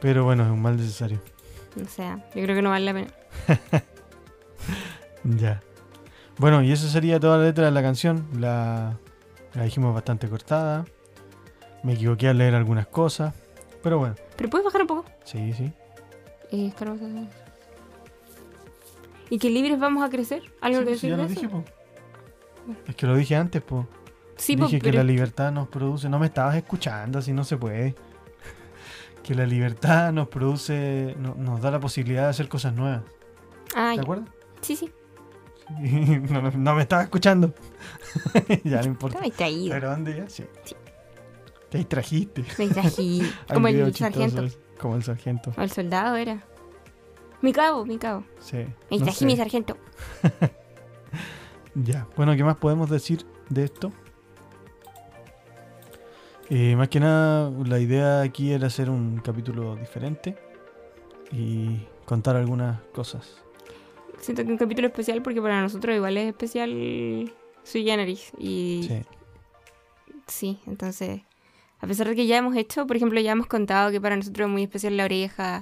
Pero 0.00 0.24
bueno, 0.24 0.44
es 0.44 0.50
un 0.50 0.60
mal 0.62 0.76
necesario. 0.76 1.20
o 1.82 1.88
sea, 1.88 2.16
yo 2.34 2.42
creo 2.42 2.54
que 2.54 2.62
no 2.62 2.70
vale 2.70 2.84
la 2.84 2.92
pena. 2.94 3.08
Ya. 5.24 5.60
Bueno, 6.38 6.62
y 6.62 6.72
eso 6.72 6.88
sería 6.88 7.18
toda 7.20 7.38
la 7.38 7.44
letra 7.44 7.64
de 7.66 7.70
la 7.70 7.82
canción. 7.82 8.26
La, 8.38 8.96
la 9.54 9.62
dijimos 9.62 9.94
bastante 9.94 10.28
cortada. 10.28 10.84
Me 11.82 11.94
equivoqué 11.94 12.28
al 12.28 12.38
leer 12.38 12.54
algunas 12.54 12.86
cosas. 12.86 13.34
Pero 13.82 13.98
bueno, 13.98 14.14
Pero 14.36 14.48
puedes 14.50 14.64
bajar 14.64 14.80
un 14.82 14.86
poco. 14.86 15.04
sí, 15.24 15.52
sí. 15.52 15.72
Eh, 16.50 16.72
Y 19.30 19.38
que 19.38 19.50
libres 19.50 19.78
vamos 19.78 20.04
a 20.04 20.10
crecer. 20.10 20.42
¿Algo 20.60 20.78
Sí, 20.80 20.84
que 20.84 20.90
pues, 20.90 21.00
sí, 21.00 21.08
decir 21.08 21.10
ya 21.10 21.16
lo 21.16 21.22
eso? 21.24 21.34
dije, 21.34 21.48
po. 21.48 21.64
Es 22.88 22.96
que 22.96 23.06
lo 23.06 23.16
dije 23.16 23.36
antes, 23.36 23.62
po. 23.62 23.86
Sí, 24.36 24.56
po, 24.56 24.64
dije 24.64 24.78
que 24.80 24.84
pero 24.90 24.98
la 24.98 25.04
libertad 25.04 25.52
nos 25.52 25.68
produce. 25.68 26.08
No 26.08 26.18
me 26.18 26.26
estabas 26.26 26.56
escuchando, 26.56 27.18
así 27.18 27.32
no 27.32 27.44
se 27.44 27.56
puede. 27.56 27.94
que 29.22 29.34
la 29.34 29.46
libertad 29.46 30.12
nos 30.12 30.28
produce, 30.28 31.14
no- 31.18 31.34
nos 31.34 31.62
da 31.62 31.70
la 31.70 31.80
posibilidad 31.80 32.24
de 32.24 32.28
hacer 32.28 32.46
cosas 32.48 32.74
nuevas. 32.74 33.02
Ah, 33.74 33.90
¿Te 33.92 33.96
ya. 33.96 34.02
acuerdas? 34.02 34.28
Sí, 34.60 34.76
sí. 34.76 34.90
No, 36.30 36.42
no- 36.42 36.50
no 36.50 36.74
me 36.74 36.82
estaba 36.82 37.02
escuchando. 37.02 37.54
ya 38.64 38.80
no 38.82 38.86
importa. 38.86 39.18
Estaba 39.18 39.24
distraído. 39.24 39.74
¿Pero 39.74 39.90
dónde 39.90 40.16
ya? 40.16 40.28
Sí. 40.28 40.44
Sí. 40.64 40.74
Te 41.70 41.78
distrajiste. 41.78 42.44
Me 42.58 42.64
distrají. 42.66 43.22
Como 43.52 43.68
el 43.68 43.94
sargento. 43.94 44.44
Como 44.78 44.96
el 44.96 45.02
sargento. 45.02 45.52
O 45.56 45.62
el 45.62 45.70
soldado 45.70 46.16
era. 46.16 46.42
Mi 47.42 47.52
cabo, 47.52 47.84
mi 47.84 47.98
cabo. 47.98 48.24
Sí. 48.40 48.56
Me 48.58 48.64
no 48.64 48.70
distrají 48.90 49.18
sé. 49.18 49.26
mi 49.26 49.36
sargento. 49.36 49.76
Ya. 51.74 52.06
Bueno, 52.16 52.36
¿qué 52.36 52.44
más 52.44 52.56
podemos 52.56 52.88
decir 52.90 53.26
de 53.48 53.64
esto? 53.64 53.92
Eh, 56.50 56.76
más 56.76 56.88
que 56.88 57.00
nada, 57.00 57.50
la 57.66 57.78
idea 57.80 58.20
aquí 58.20 58.52
era 58.52 58.66
hacer 58.66 58.90
un 58.90 59.18
capítulo 59.18 59.76
diferente 59.76 60.36
y 61.32 61.86
contar 62.04 62.36
algunas 62.36 62.80
cosas. 62.94 63.42
Siento 64.24 64.42
que 64.44 64.50
un 64.52 64.56
capítulo 64.56 64.86
especial 64.88 65.20
porque 65.22 65.42
para 65.42 65.60
nosotros 65.60 65.94
igual 65.94 66.16
es 66.16 66.28
especial 66.28 67.30
sui 67.62 67.84
generis. 67.84 68.32
Y 68.38 68.84
Sí. 68.88 69.02
sí, 70.26 70.58
entonces, 70.66 71.20
a 71.78 71.86
pesar 71.86 72.08
de 72.08 72.16
que 72.16 72.26
ya 72.26 72.38
hemos 72.38 72.56
hecho, 72.56 72.86
por 72.86 72.96
ejemplo, 72.96 73.20
ya 73.20 73.32
hemos 73.32 73.46
contado 73.48 73.90
que 73.90 74.00
para 74.00 74.16
nosotros 74.16 74.46
es 74.46 74.52
muy 74.52 74.62
especial 74.62 74.96
La 74.96 75.04
Oreja 75.04 75.60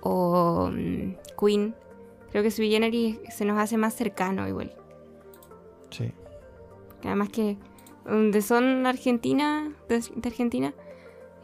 o 0.00 0.70
mm, 0.72 1.14
Queen, 1.44 1.74
creo 2.30 2.44
que 2.44 2.52
sui 2.52 2.70
generis 2.70 3.18
se 3.30 3.44
nos 3.44 3.58
hace 3.58 3.76
más 3.76 3.94
cercano 3.94 4.46
igual. 4.46 4.72
Sí. 5.90 6.12
Además 7.02 7.30
que 7.30 7.56
donde 8.04 8.42
son 8.42 8.86
Argentina, 8.86 9.72
de, 9.88 9.98
de 9.98 10.28
Argentina, 10.28 10.72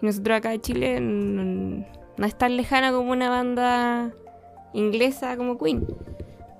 y 0.00 0.06
nosotros 0.06 0.36
acá 0.38 0.50
de 0.50 0.60
Chile, 0.60 1.00
mm, 1.00 1.84
no 2.16 2.26
es 2.26 2.38
tan 2.38 2.56
lejana 2.56 2.92
como 2.92 3.10
una 3.10 3.28
banda 3.28 4.14
inglesa 4.72 5.36
como 5.36 5.58
Queen. 5.58 5.84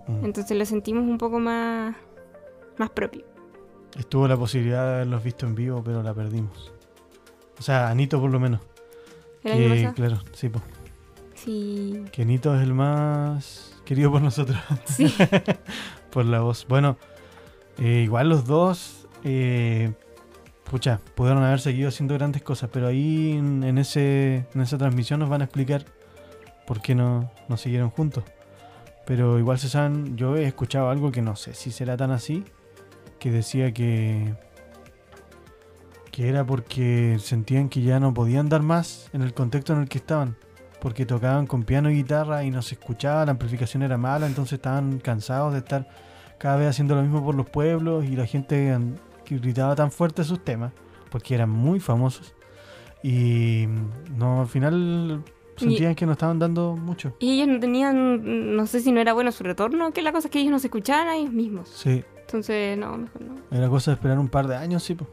Mm. 0.07 0.25
Entonces 0.25 0.57
lo 0.57 0.65
sentimos 0.65 1.05
un 1.05 1.19
poco 1.19 1.39
más, 1.39 1.95
más 2.79 2.91
propio. 2.91 3.25
Estuvo 3.99 4.27
la 4.27 4.37
posibilidad 4.37 4.85
de 4.87 4.95
haberlos 4.97 5.23
visto 5.23 5.47
en 5.47 5.55
vivo, 5.55 5.83
pero 5.85 6.03
la 6.03 6.13
perdimos. 6.15 6.73
O 7.59 7.63
sea, 7.63 7.89
Anito 7.89 8.21
por 8.21 8.31
lo 8.31 8.41
menos. 8.41 8.61
El 9.45 9.53
año 9.53 9.63
Que, 9.63 9.75
pasado. 9.77 9.95
claro, 9.95 10.19
sí, 10.33 10.49
po. 10.49 10.61
Sí. 11.35 12.03
que 12.13 12.23
Anito 12.23 12.55
es 12.57 12.63
el 12.63 12.75
más 12.75 13.81
querido 13.85 14.11
por 14.11 14.23
nosotros. 14.23 14.59
Sí. 14.87 15.15
por 16.11 16.25
la 16.25 16.41
voz. 16.41 16.67
Bueno, 16.69 16.97
eh, 17.79 18.03
igual 18.05 18.29
los 18.29 18.47
dos, 18.47 19.07
eh, 19.23 19.93
pucha, 20.71 21.01
pudieron 21.15 21.43
haber 21.43 21.61
seguido 21.61 21.89
haciendo 21.89 22.15
grandes 22.15 22.43
cosas, 22.43 22.71
pero 22.73 22.87
ahí 22.89 23.33
en, 23.33 23.63
en 23.63 23.79
ese, 23.79 24.47
en 24.55 24.61
esa 24.61 24.77
transmisión 24.79 25.21
nos 25.21 25.29
van 25.29 25.43
a 25.43 25.45
explicar 25.45 25.85
por 26.67 26.81
qué 26.81 26.95
no, 26.95 27.31
no 27.49 27.57
siguieron 27.57 27.91
juntos. 27.91 28.25
Pero 29.07 29.39
igual 29.39 29.59
se 29.59 29.69
saben, 29.69 30.17
yo 30.17 30.37
he 30.37 30.47
escuchado 30.47 30.89
algo 30.89 31.13
que 31.13 31.23
no 31.23 31.37
sé 31.37 31.55
si 31.55 31.71
será 31.71 31.97
tan 31.97 32.11
así, 32.11 32.45
que 33.19 33.31
decía 33.31 33.73
que 33.73 34.35
que 36.15 36.29
era 36.29 36.47
porque 36.47 37.17
sentían 37.19 37.69
que 37.69 37.83
ya 37.83 37.99
no 37.99 38.15
podían 38.15 38.49
dar 38.49 38.63
más 38.63 39.11
en 39.13 39.23
el 39.23 39.35
contexto 39.35 39.73
en 39.73 39.81
el 39.81 39.89
que 39.89 39.99
estaban, 39.99 40.37
porque 40.81 41.07
tocaban 41.07 41.49
con 41.49 41.65
piano 41.65 41.91
y 41.91 41.95
guitarra 41.97 42.45
y 42.45 42.53
no 42.53 42.63
se 42.63 42.77
escuchaba, 42.77 43.25
la 43.25 43.33
amplificación 43.33 43.83
era 43.83 43.97
mala, 43.97 44.29
entonces 44.29 44.53
estaban 44.53 45.01
cansados 45.01 45.55
de 45.55 45.59
estar 45.59 45.89
cada 46.39 46.55
vez 46.55 46.69
haciendo 46.69 46.95
lo 46.95 47.03
mismo 47.03 47.25
por 47.25 47.35
los 47.35 47.51
pueblos 47.51 48.05
y 48.05 48.15
la 48.15 48.27
gente 48.27 48.79
gritaba 49.29 49.75
tan 49.75 49.91
fuerte 49.91 50.23
sus 50.23 50.45
temas, 50.45 50.73
porque 51.11 51.35
eran 51.35 51.51
muy 51.51 51.81
famosos. 51.81 52.33
Y 53.03 53.67
mm, 53.67 54.17
no, 54.17 54.43
al 54.43 54.47
final 54.47 55.25
sentían 55.57 55.95
que 55.95 56.07
no 56.07 56.13
estaban 56.13 56.39
dando 56.39 56.77
mucho. 56.77 57.17
Y 57.21 57.33
ellos 57.35 57.49
no 57.49 57.61
tenían, 57.61 58.57
no 58.57 58.67
sé 58.67 58.81
si 58.81 58.93
no 58.93 59.01
era 59.01 59.13
bueno 59.13 59.31
su 59.33 59.45
retorno, 59.45 59.93
que 59.93 60.03
la 60.03 60.13
cosa 60.13 60.29
es 60.29 60.33
que 60.33 60.41
ellos 60.41 60.51
no 60.53 60.59
se 60.59 60.67
escuchaban 60.69 61.09
a 61.09 61.17
ellos 61.17 61.33
mismos. 61.33 61.69
Sí, 61.69 62.03
Entonces, 62.21 62.77
no, 62.79 62.97
mejor 62.97 63.23
no. 63.23 63.37
era 63.51 63.69
cosa 63.69 63.91
de 63.93 63.97
esperar 63.97 64.19
un 64.19 64.29
par 64.29 64.47
de 64.49 64.57
años, 64.57 64.83
sí. 64.83 64.95
po. 64.95 65.07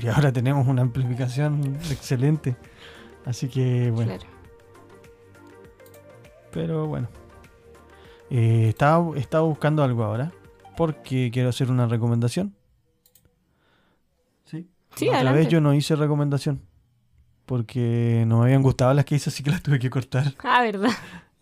Y 0.00 0.06
ahora 0.08 0.32
tenemos 0.32 0.66
una 0.66 0.82
amplificación 0.82 1.76
excelente. 1.90 2.56
Así 3.24 3.48
que 3.48 3.90
bueno, 3.90 4.12
Claro. 4.16 4.26
pero 6.50 6.86
bueno. 6.86 7.08
Eh, 8.30 8.68
estaba, 8.70 9.16
estaba 9.18 9.44
buscando 9.46 9.82
algo 9.82 10.04
ahora, 10.04 10.32
porque 10.76 11.30
quiero 11.32 11.50
hacer 11.50 11.70
una 11.70 11.86
recomendación. 11.86 12.54
Sí. 14.44 14.66
Sí, 14.96 15.04
La 15.06 15.10
otra 15.10 15.16
adelante. 15.20 15.38
vez 15.40 15.48
yo 15.48 15.60
no 15.60 15.74
hice 15.74 15.96
recomendación. 15.96 16.62
Porque 17.46 18.24
no 18.26 18.38
me 18.38 18.44
habían 18.44 18.62
gustado 18.62 18.94
las 18.94 19.04
que 19.04 19.16
hice, 19.16 19.30
así 19.30 19.42
que 19.42 19.50
las 19.52 19.62
tuve 19.62 19.78
que 19.78 19.90
cortar 19.90 20.34
Ah, 20.44 20.62
verdad. 20.62 20.90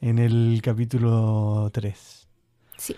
en 0.00 0.18
el 0.18 0.60
capítulo 0.62 1.70
3. 1.72 2.28
Sí. 2.76 2.96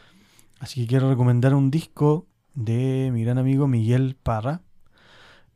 Así 0.61 0.83
que 0.83 0.87
quiero 0.87 1.11
recomendar 1.11 1.55
un 1.55 1.71
disco 1.71 2.27
de 2.55 3.11
mi 3.13 3.25
gran 3.25 3.39
amigo 3.39 3.67
Miguel 3.67 4.17
Parra. 4.23 4.61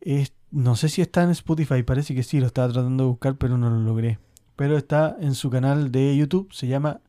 Es- 0.00 0.32
no 0.50 0.76
sé 0.76 0.88
si 0.88 1.02
está 1.02 1.22
en 1.22 1.30
Spotify, 1.30 1.82
parece 1.82 2.14
que 2.14 2.22
sí, 2.22 2.40
lo 2.40 2.46
estaba 2.46 2.72
tratando 2.72 3.04
de 3.04 3.11
buscar, 3.11 3.37
pero 3.37 3.59
no 3.59 3.68
lo 3.70 3.78
logré. 3.80 4.18
Pero 4.56 4.76
está 4.78 5.16
en 5.20 5.35
su 5.35 5.50
canal 5.50 5.92
de 5.92 6.16
YouTube, 6.16 6.50
se 6.52 6.66
llama 6.66 7.00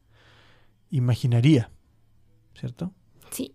Imaginaría, 0.89 1.69
¿cierto? 2.55 2.91
Sí, 3.29 3.53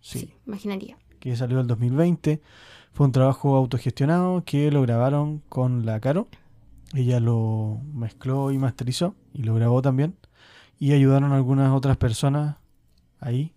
Sí. 0.00 0.18
sí, 0.20 0.34
imaginaría. 0.46 0.98
que 1.20 1.36
salió 1.36 1.60
el 1.60 1.66
2020. 1.68 2.42
Fue 2.92 3.06
un 3.06 3.12
trabajo 3.12 3.56
autogestionado 3.56 4.44
que 4.44 4.70
lo 4.70 4.82
grabaron 4.82 5.42
con 5.48 5.86
la 5.86 5.98
Caro. 6.00 6.28
Ella 6.94 7.20
lo 7.20 7.80
mezcló 7.94 8.50
y 8.52 8.58
masterizó 8.58 9.14
y 9.32 9.44
lo 9.44 9.54
grabó 9.54 9.80
también. 9.80 10.16
Y 10.78 10.92
ayudaron 10.92 11.32
algunas 11.32 11.72
otras 11.72 11.96
personas 11.96 12.56
ahí. 13.18 13.54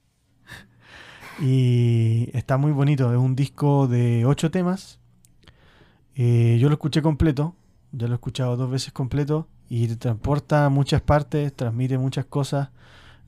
Y 1.42 2.30
está 2.34 2.58
muy 2.58 2.72
bonito. 2.72 3.12
Es 3.12 3.20
un 3.20 3.36
disco 3.36 3.88
de 3.88 4.26
ocho 4.26 4.52
temas. 4.52 5.02
Eh, 6.16 6.58
yo 6.62 6.70
lo 6.70 6.76
escuché 6.76 7.02
completo. 7.02 7.56
Ya 7.92 8.08
lo 8.08 8.14
he 8.14 8.16
escuchado 8.16 8.56
dos 8.56 8.72
veces 8.72 8.94
completo. 8.94 9.50
Y 9.68 9.88
te 9.88 9.98
transporta 9.98 10.66
a 10.66 10.70
muchas 10.70 11.02
partes, 11.02 11.54
transmite 11.54 11.98
muchas 11.98 12.26
cosas. 12.26 12.70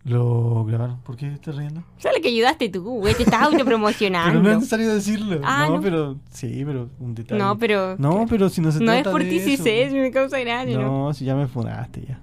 Lo 0.03 0.63
grabaron. 0.63 0.99
¿Por 1.01 1.17
qué 1.17 1.27
estás 1.27 1.55
riendo? 1.55 1.83
Solo 1.97 2.15
que 2.21 2.29
ayudaste 2.29 2.69
tú, 2.69 2.83
güey, 2.83 3.13
te 3.13 3.23
estás 3.23 3.41
autopromocionando. 3.41 4.31
Pero 4.41 4.43
no 4.43 4.49
es 4.51 4.57
necesario 4.57 4.93
decirlo. 4.93 5.41
Ah, 5.43 5.65
no, 5.67 5.75
no. 5.75 5.81
pero 5.81 6.17
sí, 6.29 6.63
pero 6.65 6.89
un 6.99 7.13
detalle. 7.13 7.41
No, 7.41 7.57
pero. 7.57 7.97
No, 7.97 8.25
pero 8.29 8.47
si 8.49 8.61
no 8.61 8.71
se 8.71 8.81
no 8.81 8.93
es 8.93 9.05
por 9.07 9.21
ti, 9.23 9.37
eso, 9.37 9.63
sé, 9.63 9.89
si 9.89 9.95
me 9.95 10.11
causa 10.11 10.39
gracia, 10.39 10.77
¿no? 10.77 11.07
No, 11.07 11.13
si 11.13 11.25
ya 11.25 11.35
me 11.35 11.47
funaste 11.47 12.05
ya. 12.07 12.19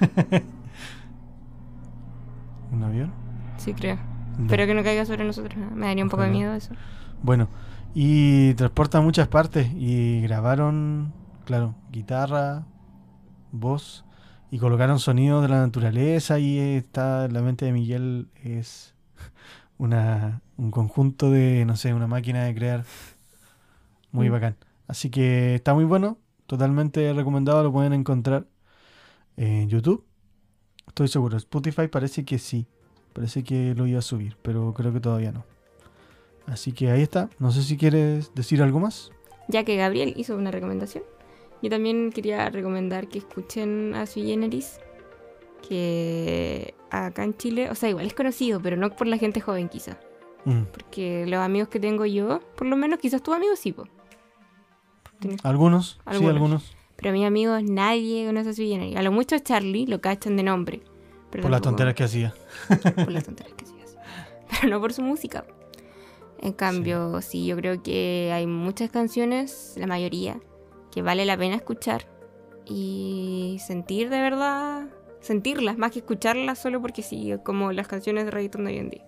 ¿Un 2.72 2.82
avión? 2.82 3.12
Sí, 3.56 3.72
creo. 3.74 3.96
Ya. 3.96 4.42
Espero 4.42 4.66
que 4.66 4.74
no 4.74 4.82
caiga 4.82 5.04
sobre 5.06 5.24
nosotros. 5.24 5.56
¿no? 5.56 5.70
Me 5.76 5.86
daría 5.86 6.04
un 6.04 6.10
poco 6.10 6.22
de 6.22 6.30
miedo 6.30 6.54
eso. 6.54 6.74
Bueno, 7.22 7.48
y 7.94 8.54
transporta 8.54 8.98
a 8.98 9.00
muchas 9.00 9.28
partes 9.28 9.68
y 9.74 10.20
grabaron, 10.22 11.12
claro, 11.44 11.74
guitarra, 11.90 12.64
voz 13.52 14.04
y 14.52 14.58
colocaron 14.58 15.00
sonidos 15.00 15.42
de 15.42 15.48
la 15.48 15.60
naturaleza 15.60 16.38
y 16.38 16.58
está 16.58 17.26
la 17.26 17.40
mente 17.42 17.64
de 17.64 17.72
Miguel 17.72 18.28
es 18.44 18.94
una 19.78 20.42
un 20.58 20.70
conjunto 20.70 21.30
de, 21.30 21.64
no 21.64 21.74
sé, 21.74 21.92
una 21.94 22.06
máquina 22.06 22.44
de 22.44 22.54
crear 22.54 22.84
muy 24.12 24.28
Mm. 24.28 24.32
bacán. 24.32 24.56
Así 24.86 25.08
que 25.10 25.54
está 25.54 25.72
muy 25.74 25.84
bueno, 25.84 26.18
totalmente 26.46 27.12
recomendado, 27.14 27.62
lo 27.64 27.72
pueden 27.72 27.94
encontrar 27.94 28.46
en 29.38 29.68
YouTube. 29.70 30.04
Estoy 30.86 31.08
seguro, 31.08 31.38
Spotify 31.38 31.88
parece 31.88 32.24
que 32.26 32.38
sí, 32.38 32.66
parece 33.14 33.42
que 33.42 33.74
lo 33.74 33.86
iba 33.86 33.98
a 34.00 34.02
subir, 34.02 34.36
pero 34.42 34.74
creo 34.74 34.92
que 34.92 35.00
todavía 35.00 35.32
no. 35.32 35.44
Así 36.46 36.72
que 36.72 36.90
ahí 36.90 37.00
está. 37.02 37.30
No 37.38 37.50
sé 37.52 37.62
si 37.62 37.76
quieres 37.78 38.34
decir 38.34 38.62
algo 38.62 38.78
más. 38.80 39.10
Ya 39.48 39.64
que 39.64 39.76
Gabriel 39.76 40.12
hizo 40.16 40.36
una 40.36 40.50
recomendación, 40.50 41.04
yo 41.62 41.70
también 41.70 42.10
quería 42.12 42.48
recomendar 42.50 43.08
que 43.08 43.18
escuchen 43.18 43.94
a 43.94 44.06
Sui 44.06 44.24
Generis, 44.26 44.80
que 45.68 46.74
acá 46.90 47.24
en 47.24 47.36
Chile, 47.36 47.70
o 47.70 47.74
sea, 47.74 47.88
igual 47.88 48.06
es 48.06 48.14
conocido, 48.14 48.60
pero 48.60 48.76
no 48.76 48.90
por 48.90 49.06
la 49.06 49.16
gente 49.18 49.40
joven 49.40 49.68
quizás. 49.68 49.96
Mm. 50.44 50.62
Porque 50.72 51.24
los 51.26 51.40
amigos 51.40 51.68
que 51.68 51.78
tengo 51.80 52.04
yo, 52.04 52.40
por 52.56 52.66
lo 52.66 52.76
menos 52.76 52.98
quizás 52.98 53.22
tus 53.22 53.34
amigos 53.34 53.58
sí, 53.58 53.72
po. 53.72 53.84
Tienes- 55.20 55.40
Algunos, 55.44 55.92
sí, 55.92 56.00
Algunos. 56.04 56.32
algunos. 56.34 56.76
Pero 56.96 57.10
a 57.10 57.12
mis 57.12 57.26
amigos 57.26 57.62
nadie 57.64 58.26
conoce 58.26 58.50
a 58.50 58.52
Sui 58.52 58.68
Generis. 58.68 58.96
A 58.96 59.02
lo 59.02 59.12
mucho 59.12 59.38
Charlie 59.38 59.86
lo 59.86 60.00
cachan 60.00 60.36
de 60.36 60.42
nombre. 60.42 60.82
Pero 61.30 61.42
Por 61.42 61.50
las 61.50 61.62
tonteras 61.62 61.94
que 61.94 62.04
hacía. 62.04 62.34
por 62.96 63.10
las 63.10 63.24
tonterías 63.24 63.56
que 63.56 63.64
hace. 63.64 63.96
Pero 64.50 64.68
no 64.74 64.80
por 64.80 64.92
su 64.92 65.02
música. 65.02 65.44
En 66.40 66.52
cambio, 66.52 67.20
sí. 67.22 67.46
yo 67.46 67.56
creo 67.56 67.82
que 67.82 68.30
hay 68.34 68.46
muchas 68.46 68.90
canciones, 68.90 69.74
la 69.76 69.86
mayoría, 69.86 70.40
que 70.92 71.02
vale 71.02 71.24
la 71.26 71.36
pena 71.36 71.56
escuchar 71.56 72.06
y 72.66 73.58
sentir 73.66 74.08
de 74.10 74.20
verdad 74.20 74.86
sentirlas, 75.20 75.78
más 75.78 75.92
que 75.92 76.00
escucharlas 76.00 76.60
solo 76.60 76.80
porque 76.80 77.02
sí, 77.02 77.32
como 77.44 77.72
las 77.72 77.88
canciones 77.88 78.24
de 78.24 78.30
reggaetón 78.30 78.64
de 78.64 78.72
hoy 78.72 78.78
en 78.78 78.90
día. 78.90 79.04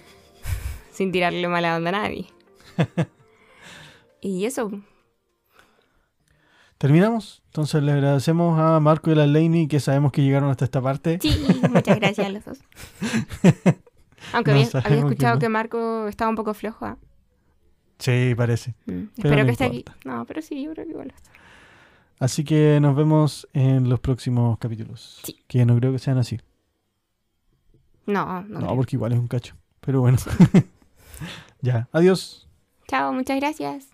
Sin 0.92 1.12
tirarle 1.12 1.46
mala 1.48 1.76
onda 1.76 1.88
a 1.90 1.92
nadie. 1.92 2.26
y 4.20 4.44
eso, 4.44 4.70
¿Terminamos? 6.80 7.42
Entonces 7.44 7.82
le 7.82 7.92
agradecemos 7.92 8.58
a 8.58 8.80
Marco 8.80 9.10
y 9.10 9.12
a 9.12 9.16
la 9.16 9.26
Laney 9.26 9.68
que 9.68 9.80
sabemos 9.80 10.12
que 10.12 10.22
llegaron 10.22 10.48
hasta 10.48 10.64
esta 10.64 10.80
parte. 10.80 11.18
sí, 11.20 11.60
muchas 11.68 12.00
gracias 12.00 12.26
a 12.26 12.30
los 12.30 12.42
dos. 12.42 12.58
Aunque 14.32 14.52
No 14.52 14.56
había, 14.60 14.82
que 14.82 14.98
escuchado 14.98 15.34
no. 15.34 15.40
que 15.40 15.48
Marco 15.50 16.08
estaba 16.08 16.30
un 16.30 16.36
poco 16.36 16.54
flojo. 16.54 16.86
¿ah? 16.86 16.96
Sí, 18.00 18.34
parece. 18.36 18.74
Mm, 18.86 18.86
Pero 18.86 19.08
Espero 19.16 19.36
no 19.36 19.44
que 19.44 19.50
esté 19.52 19.64
aquí. 19.64 19.84
No, 20.04 20.24
pero 20.24 20.42
sí, 20.42 20.62
yo 20.62 20.72
creo 20.72 20.84
que 20.84 20.90
igual 20.90 21.12
estar. 21.14 21.34
Así 22.18 22.44
que 22.44 22.78
nos 22.80 22.96
vemos 22.96 23.48
en 23.52 23.88
los 23.88 24.00
próximos 24.00 24.58
capítulos. 24.58 25.20
Sí. 25.24 25.38
Que 25.46 25.64
no 25.64 25.76
creo 25.76 25.92
que 25.92 25.98
sean 25.98 26.18
así. 26.18 26.40
No, 28.06 28.42
no. 28.42 28.48
No, 28.48 28.58
creo. 28.60 28.76
porque 28.76 28.96
igual 28.96 29.12
es 29.12 29.18
un 29.18 29.28
cacho. 29.28 29.54
Pero 29.80 30.00
bueno. 30.00 30.18
ya, 31.60 31.88
adiós. 31.92 32.48
Chao, 32.88 33.12
muchas 33.12 33.36
gracias. 33.38 33.88